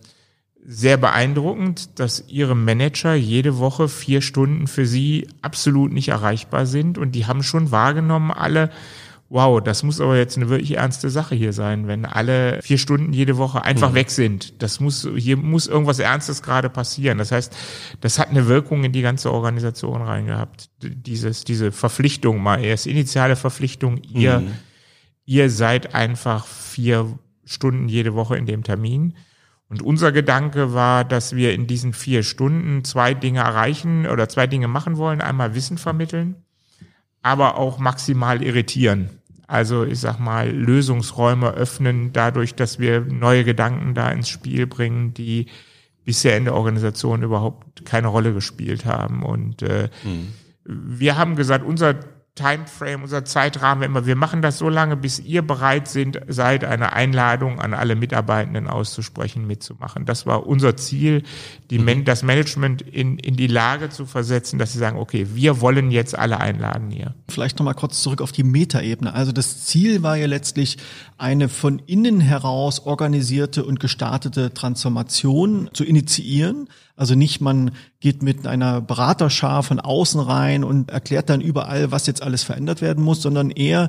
sehr 0.67 0.97
beeindruckend, 0.97 2.01
dass 2.01 2.25
ihre 2.27 2.57
Manager 2.57 3.15
jede 3.15 3.59
Woche 3.59 3.89
vier 3.89 4.23
Stunden 4.23 4.67
für 4.67 4.87
sie 4.87 5.29
absolut 5.43 5.93
nicht 5.93 6.09
erreichbar 6.09 6.67
sind 6.67 6.97
und 6.97 7.13
die 7.13 7.27
haben 7.27 7.43
schon 7.43 7.71
wahrgenommen, 7.71 8.31
alle, 8.31 8.71
wow, 9.29 9.61
das 9.61 9.83
muss 9.83 10.01
aber 10.01 10.17
jetzt 10.17 10.37
eine 10.37 10.49
wirklich 10.49 10.77
ernste 10.77 11.11
Sache 11.11 11.35
hier 11.35 11.53
sein, 11.53 11.89
wenn 11.89 12.05
alle 12.05 12.61
vier 12.63 12.79
Stunden 12.79 13.13
jede 13.13 13.37
Woche 13.37 13.63
einfach 13.63 13.91
mhm. 13.91 13.95
weg 13.95 14.11
sind. 14.11 14.63
Das 14.63 14.81
muss, 14.81 15.09
hier 15.17 15.37
muss 15.37 15.67
irgendwas 15.67 15.99
Ernstes 15.99 16.43
gerade 16.43 16.69
passieren. 16.69 17.19
Das 17.19 17.33
heißt, 17.33 17.57
das 18.01 18.19
hat 18.19 18.29
eine 18.29 18.47
Wirkung 18.47 18.85
in 18.85 18.93
die 18.93 19.03
ganze 19.03 19.33
Organisation 19.33 20.03
reingehabt. 20.03 20.71
Dieses, 20.83 21.45
diese 21.45 21.73
Verpflichtung 21.73 22.43
mal 22.43 22.63
erst, 22.63 22.87
initiale 22.87 23.37
Verpflichtung, 23.37 23.99
ihr, 24.03 24.41
mhm. 24.41 24.53
ihr 25.25 25.51
seid 25.51 25.95
einfach 25.95 26.47
vier 26.47 27.19
Stunden 27.45 27.89
jede 27.89 28.15
Woche 28.15 28.37
in 28.37 28.47
dem 28.47 28.63
Termin. 28.63 29.15
Und 29.69 29.83
unser 29.83 30.13
Gedanke 30.13 30.75
war, 30.75 31.05
dass 31.05 31.35
wir 31.35 31.55
in 31.55 31.67
diesen 31.67 31.95
vier 31.95 32.23
Stunden 32.23 32.85
zwei 32.85 33.15
Dinge 33.15 33.41
erreichen 33.41 34.07
oder 34.07 34.29
zwei 34.29 34.47
Dinge 34.47 34.69
machen 34.69 34.99
wollen. 34.99 35.21
Einmal 35.21 35.55
Wissen 35.55 35.79
vermitteln, 35.79 36.44
aber 37.25 37.57
auch 37.57 37.79
maximal 37.79 38.43
irritieren. 38.43 39.09
Also 39.47 39.85
ich 39.85 39.99
sag 39.99 40.19
mal, 40.19 40.51
Lösungsräume 40.51 41.51
öffnen 41.53 42.13
dadurch, 42.13 42.55
dass 42.55 42.79
wir 42.79 43.01
neue 43.01 43.45
Gedanken 43.45 43.95
da 43.95 44.11
ins 44.11 44.29
Spiel 44.29 44.67
bringen, 44.67 45.15
die 45.15 45.47
bisher 46.05 46.37
in 46.37 46.45
der 46.45 46.55
Organisation 46.55 47.23
überhaupt 47.23 47.87
keine 47.87 48.09
Rolle 48.09 48.35
gespielt 48.35 48.85
haben. 48.85 49.23
Und 49.23 49.63
äh, 49.63 49.89
mhm. 50.05 50.29
wir 50.65 51.17
haben 51.17 51.35
gesagt, 51.35 51.65
unser 51.65 51.95
Timeframe, 52.35 53.05
unser 53.05 53.25
Zeitrahmen 53.25 53.85
immer, 53.85 54.07
wir 54.07 54.17
machen 54.17 54.43
das 54.43 54.59
so 54.59 54.69
lange, 54.69 54.97
bis 54.97 55.21
ihr 55.21 55.43
bereit 55.43 55.87
sind, 55.87 56.21
seid, 56.27 56.65
eine 56.65 56.93
Einladung 56.93 57.61
an 57.61 57.75
alle 57.75 57.95
Mitarbeitenden 57.95 58.67
auszusprechen, 58.67 59.47
mitzumachen. 59.47 60.05
Das 60.05 60.27
war 60.27 60.45
unser 60.45 60.77
Ziel, 60.77 61.23
die, 61.71 61.79
mhm. 61.79 62.05
das 62.05 62.25
Management 62.25 62.83
in, 62.83 63.19
in 63.19 63.37
die 63.37 63.47
Lage 63.47 63.89
zu 63.89 64.05
versetzen, 64.05 64.59
dass 64.59 64.73
sie 64.73 64.81
sagen, 64.81 64.99
okay, 64.99 65.29
wir 65.35 65.61
wollen 65.61 65.93
jetzt 65.93 66.19
alle 66.19 66.41
einladen 66.41 66.91
hier. 66.91 67.15
Vielleicht 67.29 67.61
nochmal 67.61 67.75
kurz 67.75 68.03
zurück 68.03 68.21
auf 68.21 68.33
die 68.33 68.43
Metaebene. 68.43 69.15
Also 69.15 69.31
das 69.31 69.67
Ziel 69.67 70.03
war 70.03 70.17
ja 70.17 70.27
letztlich 70.27 70.79
eine 71.17 71.49
von 71.49 71.79
innen 71.87 72.21
heraus 72.21 72.81
organisierte 72.81 73.65
und 73.65 73.79
gestartete 73.79 74.53
Transformation 74.53 75.71
zu 75.73 75.85
initiieren. 75.85 76.69
Also 76.97 77.15
nicht, 77.15 77.41
man 77.41 77.73
geht 78.01 78.23
mit 78.23 78.47
einer 78.47 78.81
Beraterschar 78.81 79.63
von 79.63 79.81
außen 79.81 80.21
rein 80.21 80.63
und 80.63 80.91
erklärt 80.91 81.29
dann 81.29 81.41
überall, 81.41 81.91
was 81.91 82.07
jetzt 82.07 82.23
alles 82.23 82.45
verändert 82.45 82.83
werden 82.83 83.03
muss, 83.03 83.21
sondern 83.23 83.51
eher 83.51 83.89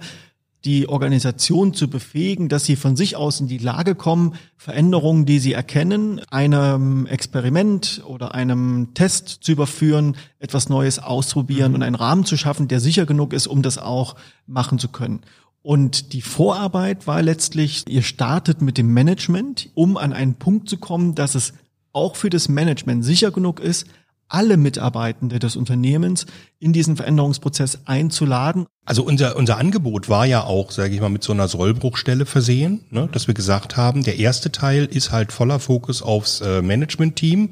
die 0.65 0.89
Organisation 0.89 1.75
zu 1.75 1.87
befähigen, 1.87 2.49
dass 2.49 2.65
sie 2.65 2.75
von 2.75 2.95
sich 2.95 3.15
aus 3.15 3.39
in 3.39 3.47
die 3.47 3.59
Lage 3.59 3.93
kommen, 3.93 4.33
Veränderungen, 4.57 5.27
die 5.27 5.37
sie 5.37 5.53
erkennen, 5.53 6.19
einem 6.31 7.05
Experiment 7.05 8.01
oder 8.07 8.33
einem 8.33 8.95
Test 8.95 9.27
zu 9.41 9.51
überführen, 9.51 10.17
etwas 10.39 10.67
Neues 10.67 10.97
ausprobieren 10.97 11.71
mhm. 11.71 11.75
und 11.75 11.83
einen 11.83 11.95
Rahmen 11.95 12.25
zu 12.25 12.35
schaffen, 12.35 12.67
der 12.67 12.79
sicher 12.79 13.05
genug 13.05 13.31
ist, 13.31 13.45
um 13.45 13.61
das 13.61 13.77
auch 13.77 14.15
machen 14.47 14.79
zu 14.79 14.87
können. 14.87 15.21
Und 15.61 16.13
die 16.13 16.21
Vorarbeit 16.21 17.07
war 17.07 17.21
letztlich, 17.21 17.83
ihr 17.87 18.03
startet 18.03 18.61
mit 18.61 18.77
dem 18.77 18.93
Management, 18.93 19.69
um 19.75 19.97
an 19.97 20.13
einen 20.13 20.35
Punkt 20.35 20.67
zu 20.69 20.77
kommen, 20.77 21.15
dass 21.15 21.35
es 21.35 21.53
auch 21.95 22.15
für 22.15 22.29
das 22.29 22.49
Management 22.49 23.05
sicher 23.05 23.31
genug 23.31 23.59
ist, 23.59 23.85
alle 24.27 24.57
Mitarbeitende 24.57 25.39
des 25.39 25.55
Unternehmens 25.55 26.25
in 26.59 26.73
diesen 26.73 26.97
Veränderungsprozess 26.97 27.79
einzuladen. 27.85 28.65
Also 28.83 29.03
unser, 29.03 29.35
unser 29.35 29.57
Angebot 29.57 30.09
war 30.09 30.25
ja 30.25 30.43
auch, 30.43 30.71
sage 30.71 30.95
ich 30.95 31.01
mal, 31.01 31.09
mit 31.09 31.23
so 31.23 31.31
einer 31.31 31.47
Sollbruchstelle 31.47 32.25
versehen, 32.25 32.85
ne, 32.89 33.07
dass 33.11 33.27
wir 33.27 33.33
gesagt 33.33 33.77
haben, 33.77 34.03
der 34.03 34.17
erste 34.17 34.51
Teil 34.51 34.85
ist 34.85 35.11
halt 35.11 35.31
voller 35.31 35.59
Fokus 35.59 36.01
aufs 36.01 36.41
äh, 36.41 36.61
Management-Team. 36.61 37.51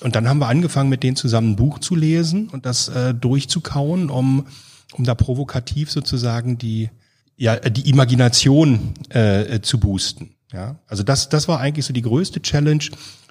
Und 0.00 0.16
dann 0.16 0.28
haben 0.28 0.38
wir 0.38 0.48
angefangen, 0.48 0.90
mit 0.90 1.02
denen 1.02 1.16
zusammen 1.16 1.52
ein 1.52 1.56
Buch 1.56 1.78
zu 1.78 1.94
lesen 1.94 2.48
und 2.48 2.66
das 2.66 2.88
äh, 2.88 3.14
durchzukauen, 3.14 4.10
um, 4.10 4.46
um 4.92 5.04
da 5.04 5.14
provokativ 5.14 5.90
sozusagen 5.90 6.58
die, 6.58 6.90
ja, 7.36 7.56
die 7.56 7.88
Imagination 7.88 8.94
äh, 9.10 9.60
zu 9.60 9.78
boosten. 9.78 10.30
Ja, 10.52 10.78
also 10.86 11.02
das, 11.02 11.28
das 11.28 11.48
war 11.48 11.60
eigentlich 11.60 11.86
so 11.86 11.92
die 11.92 12.02
größte 12.02 12.40
Challenge, 12.40 12.84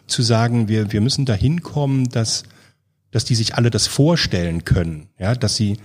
zu 0.07 0.21
sagen, 0.21 0.67
wir, 0.67 0.91
wir 0.91 1.01
müssen 1.01 1.25
dahin 1.25 1.61
kommen, 1.61 2.09
dass, 2.09 2.43
dass 3.11 3.25
die 3.25 3.35
sich 3.35 3.55
alle 3.55 3.69
das 3.69 3.87
vorstellen 3.87 4.65
können, 4.65 5.09
ja, 5.19 5.35
dass 5.35 5.55
sie, 5.55 5.77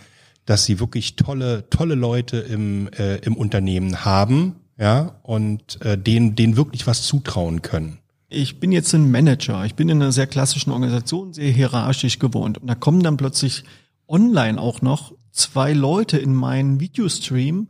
dass 0.47 0.65
sie 0.65 0.81
wirklich 0.81 1.17
tolle, 1.17 1.69
tolle 1.71 1.95
Leute 1.95 2.39
im, 2.39 2.89
äh, 2.89 3.17
im 3.17 3.37
Unternehmen 3.37 4.05
haben, 4.05 4.57
ja, 4.79 5.21
und 5.23 5.81
äh, 5.83 5.99
denen, 5.99 6.35
denen 6.37 6.57
wirklich 6.57 6.87
was 6.87 7.03
zutrauen 7.03 7.63
können. 7.63 7.99
Ich 8.29 8.61
bin 8.61 8.73
jetzt 8.73 8.95
ein 8.95 9.11
Manager, 9.11 9.65
ich 9.65 9.75
bin 9.75 9.89
in 9.89 10.01
einer 10.01 10.13
sehr 10.13 10.27
klassischen 10.27 10.71
Organisation, 10.71 11.33
sehr 11.33 11.51
hierarchisch 11.51 12.19
gewohnt. 12.19 12.59
Und 12.59 12.69
da 12.69 12.75
kommen 12.75 13.03
dann 13.03 13.17
plötzlich 13.17 13.65
online 14.07 14.61
auch 14.61 14.83
noch 14.83 15.13
zwei 15.33 15.73
Leute 15.73 16.17
in 16.19 16.35
meinen 16.35 16.81
Videostream, 16.81 17.69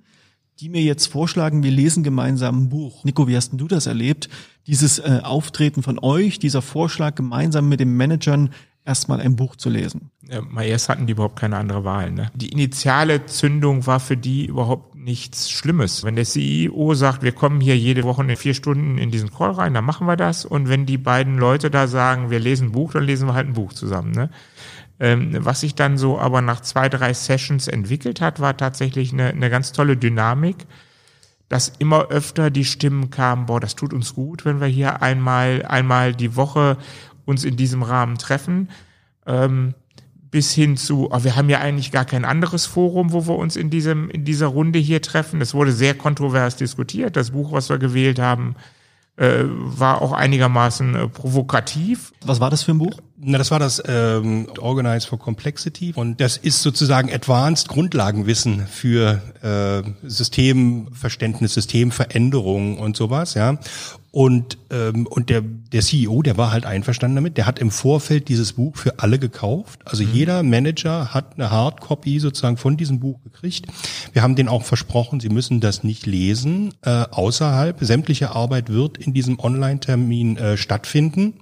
die 0.61 0.69
mir 0.69 0.83
jetzt 0.83 1.07
vorschlagen, 1.07 1.63
wir 1.63 1.71
lesen 1.71 2.03
gemeinsam 2.03 2.65
ein 2.65 2.69
Buch. 2.69 3.05
Nico, 3.05 3.27
wie 3.27 3.37
hast 3.37 3.51
denn 3.51 3.59
du 3.59 3.69
das 3.69 3.87
erlebt? 3.87 4.29
Dieses 4.67 4.99
äh, 4.99 5.21
Auftreten 5.23 5.83
von 5.83 5.99
euch, 5.99 6.39
dieser 6.39 6.63
Vorschlag, 6.63 7.15
gemeinsam 7.15 7.69
mit 7.69 7.81
den 7.81 7.97
Managern 7.97 8.51
erstmal 8.85 9.21
ein 9.21 9.37
Buch 9.37 9.57
zu 9.57 9.69
lesen. 9.69 10.11
Mal 10.49 10.65
erst 10.65 10.89
hatten 10.89 11.07
die 11.07 11.13
überhaupt 11.13 11.39
keine 11.39 11.57
andere 11.57 11.85
Wahl. 11.85 12.11
Ne? 12.11 12.31
Die 12.35 12.51
initiale 12.51 13.27
Zündung 13.27 13.87
war 13.87 14.01
für 14.01 14.17
die 14.17 14.47
überhaupt 14.47 14.95
nichts 14.95 15.51
Schlimmes. 15.51 16.05
Wenn 16.05 16.17
der 16.17 16.25
CEO 16.25 16.95
sagt, 16.95 17.23
wir 17.23 17.33
kommen 17.33 17.61
hier 17.61 17.77
jede 17.77 18.05
Woche 18.05 18.23
in 18.23 18.37
vier 18.37 18.55
Stunden 18.55 18.99
in 18.99 19.11
diesen 19.11 19.31
Call 19.31 19.53
rein, 19.53 19.75
dann 19.75 19.85
machen 19.85 20.07
wir 20.07 20.17
das. 20.17 20.45
Und 20.45 20.69
wenn 20.69 20.87
die 20.87 20.99
beiden 20.99 21.39
Leute 21.39 21.71
da 21.71 21.87
sagen, 21.87 22.31
wir 22.31 22.39
lesen 22.39 22.69
ein 22.69 22.73
Buch, 22.73 22.93
dann 22.93 23.05
lesen 23.05 23.29
wir 23.29 23.35
halt 23.35 23.49
ein 23.49 23.55
Buch 23.55 23.73
zusammen. 23.73 24.13
Ne? 24.13 24.31
Ähm, 24.99 25.37
was 25.39 25.61
sich 25.61 25.75
dann 25.75 25.97
so 25.97 26.19
aber 26.19 26.43
nach 26.43 26.61
zwei, 26.61 26.89
drei 26.89 27.13
Sessions 27.15 27.69
entwickelt 27.69 28.21
hat, 28.21 28.41
war 28.41 28.57
tatsächlich 28.57 29.13
eine, 29.13 29.29
eine 29.29 29.51
ganz 29.51 29.73
tolle 29.73 29.97
Dynamik, 29.97 30.67
dass 31.51 31.73
immer 31.81 32.07
öfter 32.07 32.49
die 32.49 32.65
Stimmen 32.65 33.11
kamen, 33.11 33.47
boah, 33.47 33.59
das 33.59 33.75
tut 33.75 33.93
uns 33.93 34.15
gut, 34.15 34.45
wenn 34.45 34.61
wir 34.61 34.69
hier 34.69 35.03
einmal, 35.03 35.67
einmal 35.67 36.15
die 36.15 36.37
Woche 36.37 36.79
uns 37.27 37.45
in 37.45 37.57
diesem 37.57 37.83
Rahmen 37.83 38.19
treffen. 38.19 38.71
Ähm, 39.27 39.75
bis 40.31 40.53
hin 40.53 40.77
zu, 40.77 41.11
oh, 41.11 41.25
wir 41.25 41.35
haben 41.35 41.51
ja 41.51 41.59
eigentlich 41.59 41.91
gar 41.91 42.05
kein 42.05 42.25
anderes 42.25 42.67
Forum, 42.67 43.13
wo 43.13 43.27
wir 43.27 43.37
uns 43.37 43.57
in 43.57 43.69
diesem, 43.69 44.09
in 44.11 44.25
dieser 44.25 44.47
Runde 44.47 44.79
hier 44.79 45.03
treffen. 45.03 45.41
Es 45.41 45.53
wurde 45.53 45.73
sehr 45.73 45.95
kontrovers 45.95 46.55
diskutiert. 46.55 47.17
Das 47.17 47.33
Buch, 47.33 47.51
was 47.51 47.69
wir 47.69 47.79
gewählt 47.79 48.21
haben, 48.21 48.55
äh, 49.21 49.45
war 49.45 50.01
auch 50.01 50.13
einigermaßen 50.13 50.95
äh, 50.95 51.09
provokativ. 51.09 52.13
Was 52.25 52.41
war 52.41 52.49
das 52.49 52.63
für 52.63 52.73
ein 52.73 52.79
Buch? 52.79 52.97
Na, 53.19 53.37
das 53.37 53.51
war 53.51 53.59
das 53.59 53.83
ähm, 53.87 54.47
Organize 54.59 55.07
for 55.07 55.19
Complexity 55.19 55.93
und 55.95 56.23
das 56.23 56.39
ist 56.39 56.63
sozusagen 56.63 57.13
Advanced 57.13 57.69
Grundlagenwissen 57.69 58.67
für 58.67 59.21
äh, 59.43 60.09
Systemverständnis, 60.09 61.53
Systemveränderung 61.53 62.79
und 62.79 62.97
sowas, 62.97 63.35
ja. 63.35 63.59
Und 64.13 64.59
ähm, 64.71 65.07
und 65.07 65.31
der 65.31 65.41
der 65.41 65.83
CEO, 65.83 66.23
der 66.23 66.37
war 66.37 66.51
halt 66.51 66.67
einverstanden 66.67 67.15
damit. 67.15 67.37
Der 67.37 67.47
hat 67.47 67.61
im 67.61 67.71
Vorfeld 67.71 68.29
dieses 68.29 68.55
Buch 68.55 68.77
für 68.77 68.99
alle 68.99 69.21
gekauft. 69.21 69.81
Also 69.85 70.03
mhm. 70.03 70.11
jeder 70.13 70.43
Manager 70.43 71.15
hat 71.15 71.35
eine 71.35 71.51
Hardcopy 71.51 72.19
sozusagen 72.19 72.57
von 72.57 72.77
diesem 72.77 72.99
Buch 72.99 73.23
gekriegt. 73.23 73.67
Wir 74.13 74.23
haben 74.23 74.35
denen 74.35 74.49
auch 74.49 74.65
versprochen, 74.65 75.21
sie 75.21 75.29
müssen 75.29 75.61
das 75.61 75.85
nicht 75.85 76.07
lesen 76.07 76.75
äh, 76.83 77.05
außerhalb. 77.11 77.79
Sämtliche 77.81 78.33
Arbeit 78.33 78.69
wird 78.69 78.99
in 78.99 79.15
diesem 79.15 79.39
Online-Termin 79.39 80.37
äh, 80.37 80.57
stattfinden. 80.57 81.35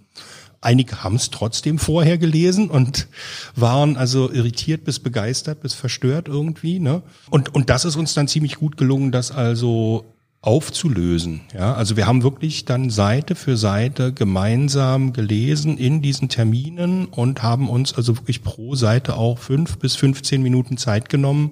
Einige 0.60 1.04
haben 1.04 1.14
es 1.14 1.30
trotzdem 1.30 1.78
vorher 1.78 2.18
gelesen 2.18 2.68
und 2.68 3.06
waren 3.54 3.96
also 3.96 4.30
irritiert 4.30 4.84
bis 4.84 4.98
begeistert 4.98 5.60
bis 5.60 5.72
verstört 5.72 6.28
irgendwie. 6.28 6.80
Ne? 6.80 7.02
Und, 7.30 7.54
und 7.54 7.70
das 7.70 7.84
ist 7.84 7.96
uns 7.96 8.12
dann 8.12 8.28
ziemlich 8.28 8.56
gut 8.56 8.76
gelungen, 8.76 9.12
das 9.12 9.30
also 9.30 10.17
aufzulösen. 10.48 11.42
Ja, 11.52 11.74
also 11.74 11.98
wir 11.98 12.06
haben 12.06 12.22
wirklich 12.22 12.64
dann 12.64 12.88
Seite 12.88 13.34
für 13.34 13.58
Seite 13.58 14.14
gemeinsam 14.14 15.12
gelesen 15.12 15.76
in 15.76 16.00
diesen 16.00 16.30
Terminen 16.30 17.04
und 17.04 17.42
haben 17.42 17.68
uns 17.68 17.92
also 17.92 18.16
wirklich 18.16 18.42
pro 18.42 18.74
Seite 18.74 19.18
auch 19.18 19.36
fünf 19.36 19.76
bis 19.76 19.94
15 19.96 20.40
Minuten 20.40 20.78
Zeit 20.78 21.10
genommen, 21.10 21.50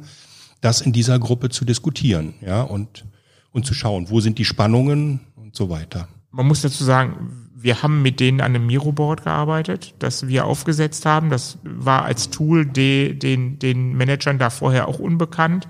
das 0.63 0.81
in 0.81 0.95
dieser 0.95 1.19
Gruppe 1.19 1.51
zu 1.51 1.67
diskutieren. 1.67 2.37
Ja, 2.41 2.63
und, 2.63 3.05
und 3.53 3.67
zu 3.67 3.75
schauen, 3.75 4.09
wo 4.09 4.21
sind 4.21 4.39
die 4.39 4.47
Spannungen 4.47 5.21
und 5.37 5.55
so 5.55 5.69
weiter. 5.69 6.09
Man 6.31 6.47
muss 6.47 6.63
dazu 6.63 6.83
sagen, 6.83 7.51
wir 7.55 7.83
haben 7.83 8.01
mit 8.01 8.19
denen 8.19 8.41
an 8.41 8.55
einem 8.55 8.67
Miro-Board 8.67 9.25
gearbeitet, 9.25 9.93
das 9.99 10.27
wir 10.27 10.47
aufgesetzt 10.47 11.05
haben. 11.05 11.29
Das 11.29 11.59
war 11.65 12.07
als 12.07 12.31
Tool 12.31 12.65
de, 12.65 13.13
den, 13.13 13.59
den 13.59 13.95
Managern 13.95 14.39
da 14.39 14.49
vorher 14.49 14.89
auch 14.89 14.99
unbekannt 14.99 15.69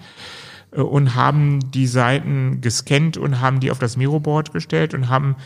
und 0.71 1.15
haben 1.15 1.71
die 1.71 1.87
Seiten 1.87 2.61
gescannt 2.61 3.17
und 3.17 3.41
haben 3.41 3.61
die 3.61 3.71
auf 3.71 3.79
das 3.79 3.97
Miro-Board 3.97 4.53
gestellt 4.53 4.95
und 4.95 5.09
haben 5.09 5.37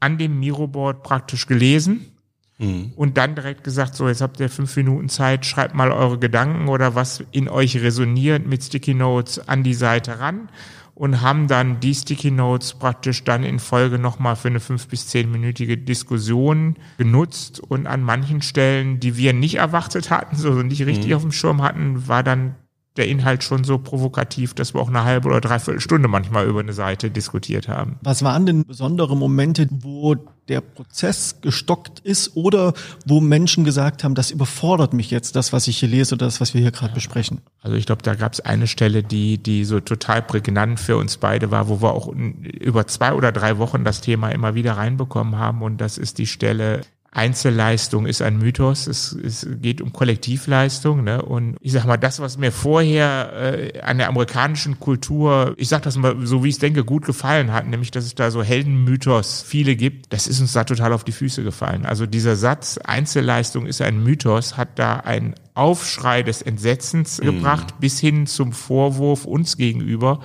an 0.00 0.18
dem 0.18 0.38
Miro-Board 0.38 1.02
praktisch 1.02 1.46
gelesen 1.46 2.12
mhm. 2.58 2.92
und 2.96 3.16
dann 3.16 3.34
direkt 3.34 3.64
gesagt, 3.64 3.94
so 3.94 4.08
jetzt 4.08 4.20
habt 4.20 4.40
ihr 4.40 4.48
fünf 4.48 4.76
Minuten 4.76 5.08
Zeit, 5.08 5.46
schreibt 5.46 5.74
mal 5.74 5.90
eure 5.90 6.18
Gedanken 6.18 6.68
oder 6.68 6.94
was 6.94 7.24
in 7.32 7.48
euch 7.48 7.76
resoniert 7.76 8.46
mit 8.46 8.62
Sticky 8.62 8.94
Notes 8.94 9.48
an 9.48 9.62
die 9.62 9.74
Seite 9.74 10.20
ran 10.20 10.48
und 10.94 11.22
haben 11.22 11.48
dann 11.48 11.80
die 11.80 11.94
Sticky 11.94 12.30
Notes 12.30 12.74
praktisch 12.74 13.24
dann 13.24 13.42
in 13.42 13.58
Folge 13.58 13.98
nochmal 13.98 14.36
für 14.36 14.48
eine 14.48 14.60
fünf- 14.60 14.88
bis 14.88 15.08
zehnminütige 15.08 15.76
Diskussion 15.76 16.76
genutzt 16.98 17.60
und 17.60 17.86
an 17.86 18.02
manchen 18.02 18.42
Stellen, 18.42 19.00
die 19.00 19.16
wir 19.16 19.32
nicht 19.32 19.56
erwartet 19.56 20.10
hatten, 20.10 20.36
so 20.36 20.52
nicht 20.62 20.86
richtig 20.86 21.08
mhm. 21.08 21.16
auf 21.16 21.22
dem 21.22 21.32
Schirm 21.32 21.62
hatten, 21.62 22.06
war 22.06 22.22
dann 22.22 22.54
der 22.96 23.08
Inhalt 23.08 23.42
schon 23.42 23.64
so 23.64 23.78
provokativ, 23.78 24.54
dass 24.54 24.74
wir 24.74 24.80
auch 24.80 24.88
eine 24.88 25.04
halbe 25.04 25.28
oder 25.28 25.40
dreiviertel 25.40 25.80
Stunde 25.80 26.08
manchmal 26.08 26.46
über 26.46 26.60
eine 26.60 26.72
Seite 26.72 27.10
diskutiert 27.10 27.68
haben. 27.68 27.96
Was 28.02 28.22
waren 28.22 28.46
denn 28.46 28.64
besondere 28.64 29.16
Momente, 29.16 29.66
wo 29.70 30.14
der 30.48 30.60
Prozess 30.60 31.40
gestockt 31.40 32.00
ist 32.00 32.36
oder 32.36 32.74
wo 33.06 33.20
Menschen 33.20 33.64
gesagt 33.64 34.04
haben, 34.04 34.14
das 34.14 34.30
überfordert 34.30 34.92
mich 34.92 35.10
jetzt, 35.10 35.36
das, 35.36 35.52
was 35.52 35.66
ich 35.68 35.78
hier 35.78 35.88
lese 35.88 36.14
oder 36.14 36.26
das, 36.26 36.40
was 36.40 36.54
wir 36.54 36.60
hier 36.60 36.70
gerade 36.70 36.94
besprechen? 36.94 37.40
Also 37.62 37.76
ich 37.76 37.86
glaube, 37.86 38.02
da 38.02 38.14
gab 38.14 38.34
es 38.34 38.40
eine 38.40 38.66
Stelle, 38.66 39.02
die, 39.02 39.38
die 39.38 39.64
so 39.64 39.80
total 39.80 40.22
prägnant 40.22 40.78
für 40.78 40.96
uns 40.96 41.16
beide 41.16 41.50
war, 41.50 41.68
wo 41.68 41.80
wir 41.80 41.92
auch 41.92 42.08
über 42.08 42.86
zwei 42.86 43.14
oder 43.14 43.32
drei 43.32 43.58
Wochen 43.58 43.84
das 43.84 44.02
Thema 44.02 44.28
immer 44.28 44.54
wieder 44.54 44.76
reinbekommen 44.76 45.38
haben. 45.38 45.62
Und 45.62 45.78
das 45.78 45.98
ist 45.98 46.18
die 46.18 46.26
Stelle, 46.26 46.82
Einzelleistung 47.14 48.06
ist 48.06 48.22
ein 48.22 48.38
Mythos. 48.38 48.88
Es, 48.88 49.12
es 49.12 49.46
geht 49.62 49.80
um 49.80 49.92
Kollektivleistung. 49.92 51.04
Ne? 51.04 51.22
Und 51.22 51.56
ich 51.60 51.70
sag 51.70 51.84
mal, 51.86 51.96
das, 51.96 52.18
was 52.18 52.38
mir 52.38 52.50
vorher 52.50 53.32
äh, 53.72 53.80
an 53.80 53.98
der 53.98 54.08
amerikanischen 54.08 54.80
Kultur, 54.80 55.54
ich 55.56 55.68
sag 55.68 55.82
das 55.82 55.96
mal 55.96 56.26
so, 56.26 56.42
wie 56.42 56.48
ich 56.48 56.56
es 56.56 56.58
denke, 56.58 56.84
gut 56.84 57.06
gefallen 57.06 57.52
hat, 57.52 57.68
nämlich, 57.68 57.92
dass 57.92 58.04
es 58.04 58.16
da 58.16 58.32
so 58.32 58.42
Heldenmythos 58.42 59.42
viele 59.46 59.76
gibt, 59.76 60.12
das 60.12 60.26
ist 60.26 60.40
uns 60.40 60.52
da 60.52 60.64
total 60.64 60.92
auf 60.92 61.04
die 61.04 61.12
Füße 61.12 61.44
gefallen. 61.44 61.86
Also 61.86 62.06
dieser 62.06 62.34
Satz, 62.34 62.78
Einzelleistung 62.78 63.66
ist 63.66 63.80
ein 63.80 64.02
Mythos, 64.02 64.56
hat 64.56 64.76
da 64.80 64.96
ein 64.96 65.36
Aufschrei 65.54 66.24
des 66.24 66.42
Entsetzens 66.42 67.20
mhm. 67.20 67.26
gebracht, 67.26 67.74
bis 67.78 68.00
hin 68.00 68.26
zum 68.26 68.52
Vorwurf 68.52 69.24
uns 69.24 69.56
gegenüber, 69.56 70.18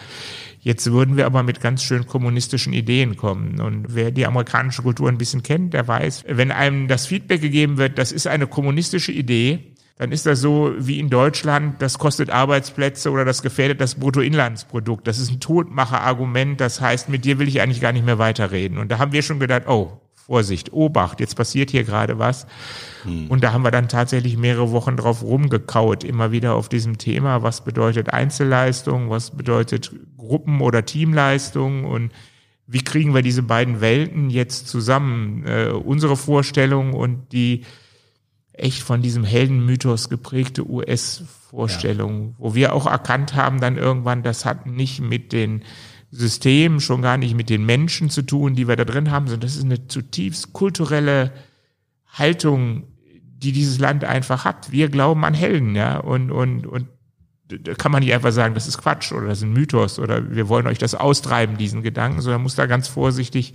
Jetzt 0.62 0.92
würden 0.92 1.16
wir 1.16 1.26
aber 1.26 1.44
mit 1.44 1.62
ganz 1.62 1.84
schön 1.84 2.06
kommunistischen 2.06 2.74
Ideen 2.74 3.16
kommen. 3.16 3.62
Und 3.62 3.96
wer 3.96 4.12
die 4.12 4.26
amerikanische 4.26 4.82
Kultur 4.82 5.08
ein 5.08 5.18
bisschen 5.18 5.42
kennt, 5.42 5.74
der 5.74 5.88
weiß, 5.88 6.26
wenn 6.28 6.52
einem 6.52 6.88
das 6.88 7.06
Feedback 7.06 7.42
gegeben 7.42 7.78
wird, 7.78 7.98
das 7.98 8.12
ist 8.12 8.28
eine 8.28 8.46
kommunistische 8.46 9.12
Idee, 9.12 9.76
dann 10.00 10.14
ist 10.14 10.26
das 10.26 10.40
so 10.40 10.74
wie 10.78 10.98
in 10.98 11.10
Deutschland, 11.10 11.82
das 11.82 12.00
kostet 12.00 12.30
Arbeitsplätze 12.30 13.12
oder 13.12 13.26
das 13.26 13.42
gefährdet 13.42 13.82
das 13.82 13.96
Bruttoinlandsprodukt. 13.96 15.06
Das 15.06 15.20
ist 15.20 15.30
ein 15.30 15.42
Todmacher-Argument. 15.42 16.62
Das 16.62 16.80
heißt, 16.80 17.10
mit 17.10 17.26
dir 17.26 17.38
will 17.38 17.50
ich 17.50 17.62
eigentlich 17.62 17.82
gar 17.82 17.92
nicht 17.92 18.06
mehr 18.06 18.18
weiterreden. 18.18 18.78
Und 18.78 18.90
da 18.92 18.98
haben 18.98 19.12
wir 19.12 19.22
schon 19.24 19.40
gedacht, 19.40 19.64
oh, 19.68 20.00
Vorsicht, 20.30 20.72
Obacht, 20.72 21.20
jetzt 21.20 21.36
passiert 21.36 21.72
hier 21.72 21.84
gerade 21.84 22.20
was. 22.20 22.46
Hm. 23.02 23.28
Und 23.30 23.44
da 23.44 23.52
haben 23.52 23.64
wir 23.64 23.72
dann 23.72 23.90
tatsächlich 23.90 24.38
mehrere 24.38 24.72
Wochen 24.72 24.96
drauf 24.96 25.24
rumgekaut, 25.24 26.04
immer 26.04 26.32
wieder 26.32 26.54
auf 26.54 26.70
diesem 26.70 27.00
Thema, 27.00 27.42
was 27.42 27.64
bedeutet 27.64 28.14
Einzelleistung, 28.14 29.10
was 29.10 29.32
bedeutet 29.32 29.92
Gruppen- 30.18 30.62
oder 30.62 30.86
Teamleistung 30.86 31.84
und 31.84 32.12
wie 32.68 32.84
kriegen 32.84 33.16
wir 33.16 33.24
diese 33.24 33.42
beiden 33.42 33.82
Welten 33.82 34.30
jetzt 34.30 34.68
zusammen? 34.68 35.48
Äh, 35.48 35.72
unsere 35.72 36.16
Vorstellung 36.16 36.94
und 36.94 37.32
die 37.32 37.66
echt 38.54 38.84
von 38.84 39.02
diesem 39.02 39.24
Heldenmythos 39.24 40.10
geprägte 40.10 40.70
US-Vorstellung, 40.70 42.28
ja. 42.28 42.36
wo 42.38 42.54
wir 42.54 42.74
auch 42.74 42.86
erkannt 42.86 43.34
haben 43.34 43.60
dann 43.60 43.80
irgendwann, 43.80 44.22
das 44.22 44.46
hat 44.46 44.68
nicht 44.68 45.02
mit 45.02 45.34
den 45.34 45.64
System, 46.12 46.80
schon 46.80 47.02
gar 47.02 47.18
nicht 47.18 47.36
mit 47.36 47.50
den 47.50 47.66
Menschen 47.66 48.10
zu 48.10 48.24
tun, 48.24 48.56
die 48.56 48.68
wir 48.68 48.76
da 48.76 48.86
drin 48.86 49.12
haben, 49.12 49.28
sondern 49.28 49.42
das 49.48 49.56
ist 49.56 49.64
eine 49.64 49.88
zutiefst 49.88 50.54
kulturelle 50.54 51.32
Haltung, 52.08 52.84
die 53.38 53.52
dieses 53.52 53.80
Land 53.80 54.04
einfach 54.04 54.44
hat. 54.44 54.72
Wir 54.72 54.90
glauben 54.90 55.24
an 55.24 55.34
Helden, 55.34 55.76
ja, 55.76 55.98
und, 55.98 56.32
und, 56.32 56.66
und 56.66 56.88
da 57.48 57.74
kann 57.74 57.92
man 57.92 58.04
nicht 58.04 58.14
einfach 58.14 58.32
sagen, 58.32 58.54
das 58.54 58.68
ist 58.68 58.80
Quatsch 58.80 59.12
oder 59.12 59.28
das 59.28 59.40
ist 59.40 59.44
ein 59.44 59.54
Mythos 59.54 60.00
oder 60.00 60.32
wir 60.32 60.50
wollen 60.50 60.68
euch 60.68 60.78
das 60.78 60.96
austreiben, 60.96 61.58
diesen 61.58 61.82
Gedanken, 61.82 62.22
sondern 62.22 62.44
muss 62.44 62.56
da 62.56 62.66
ganz 62.66 62.88
vorsichtig 62.88 63.54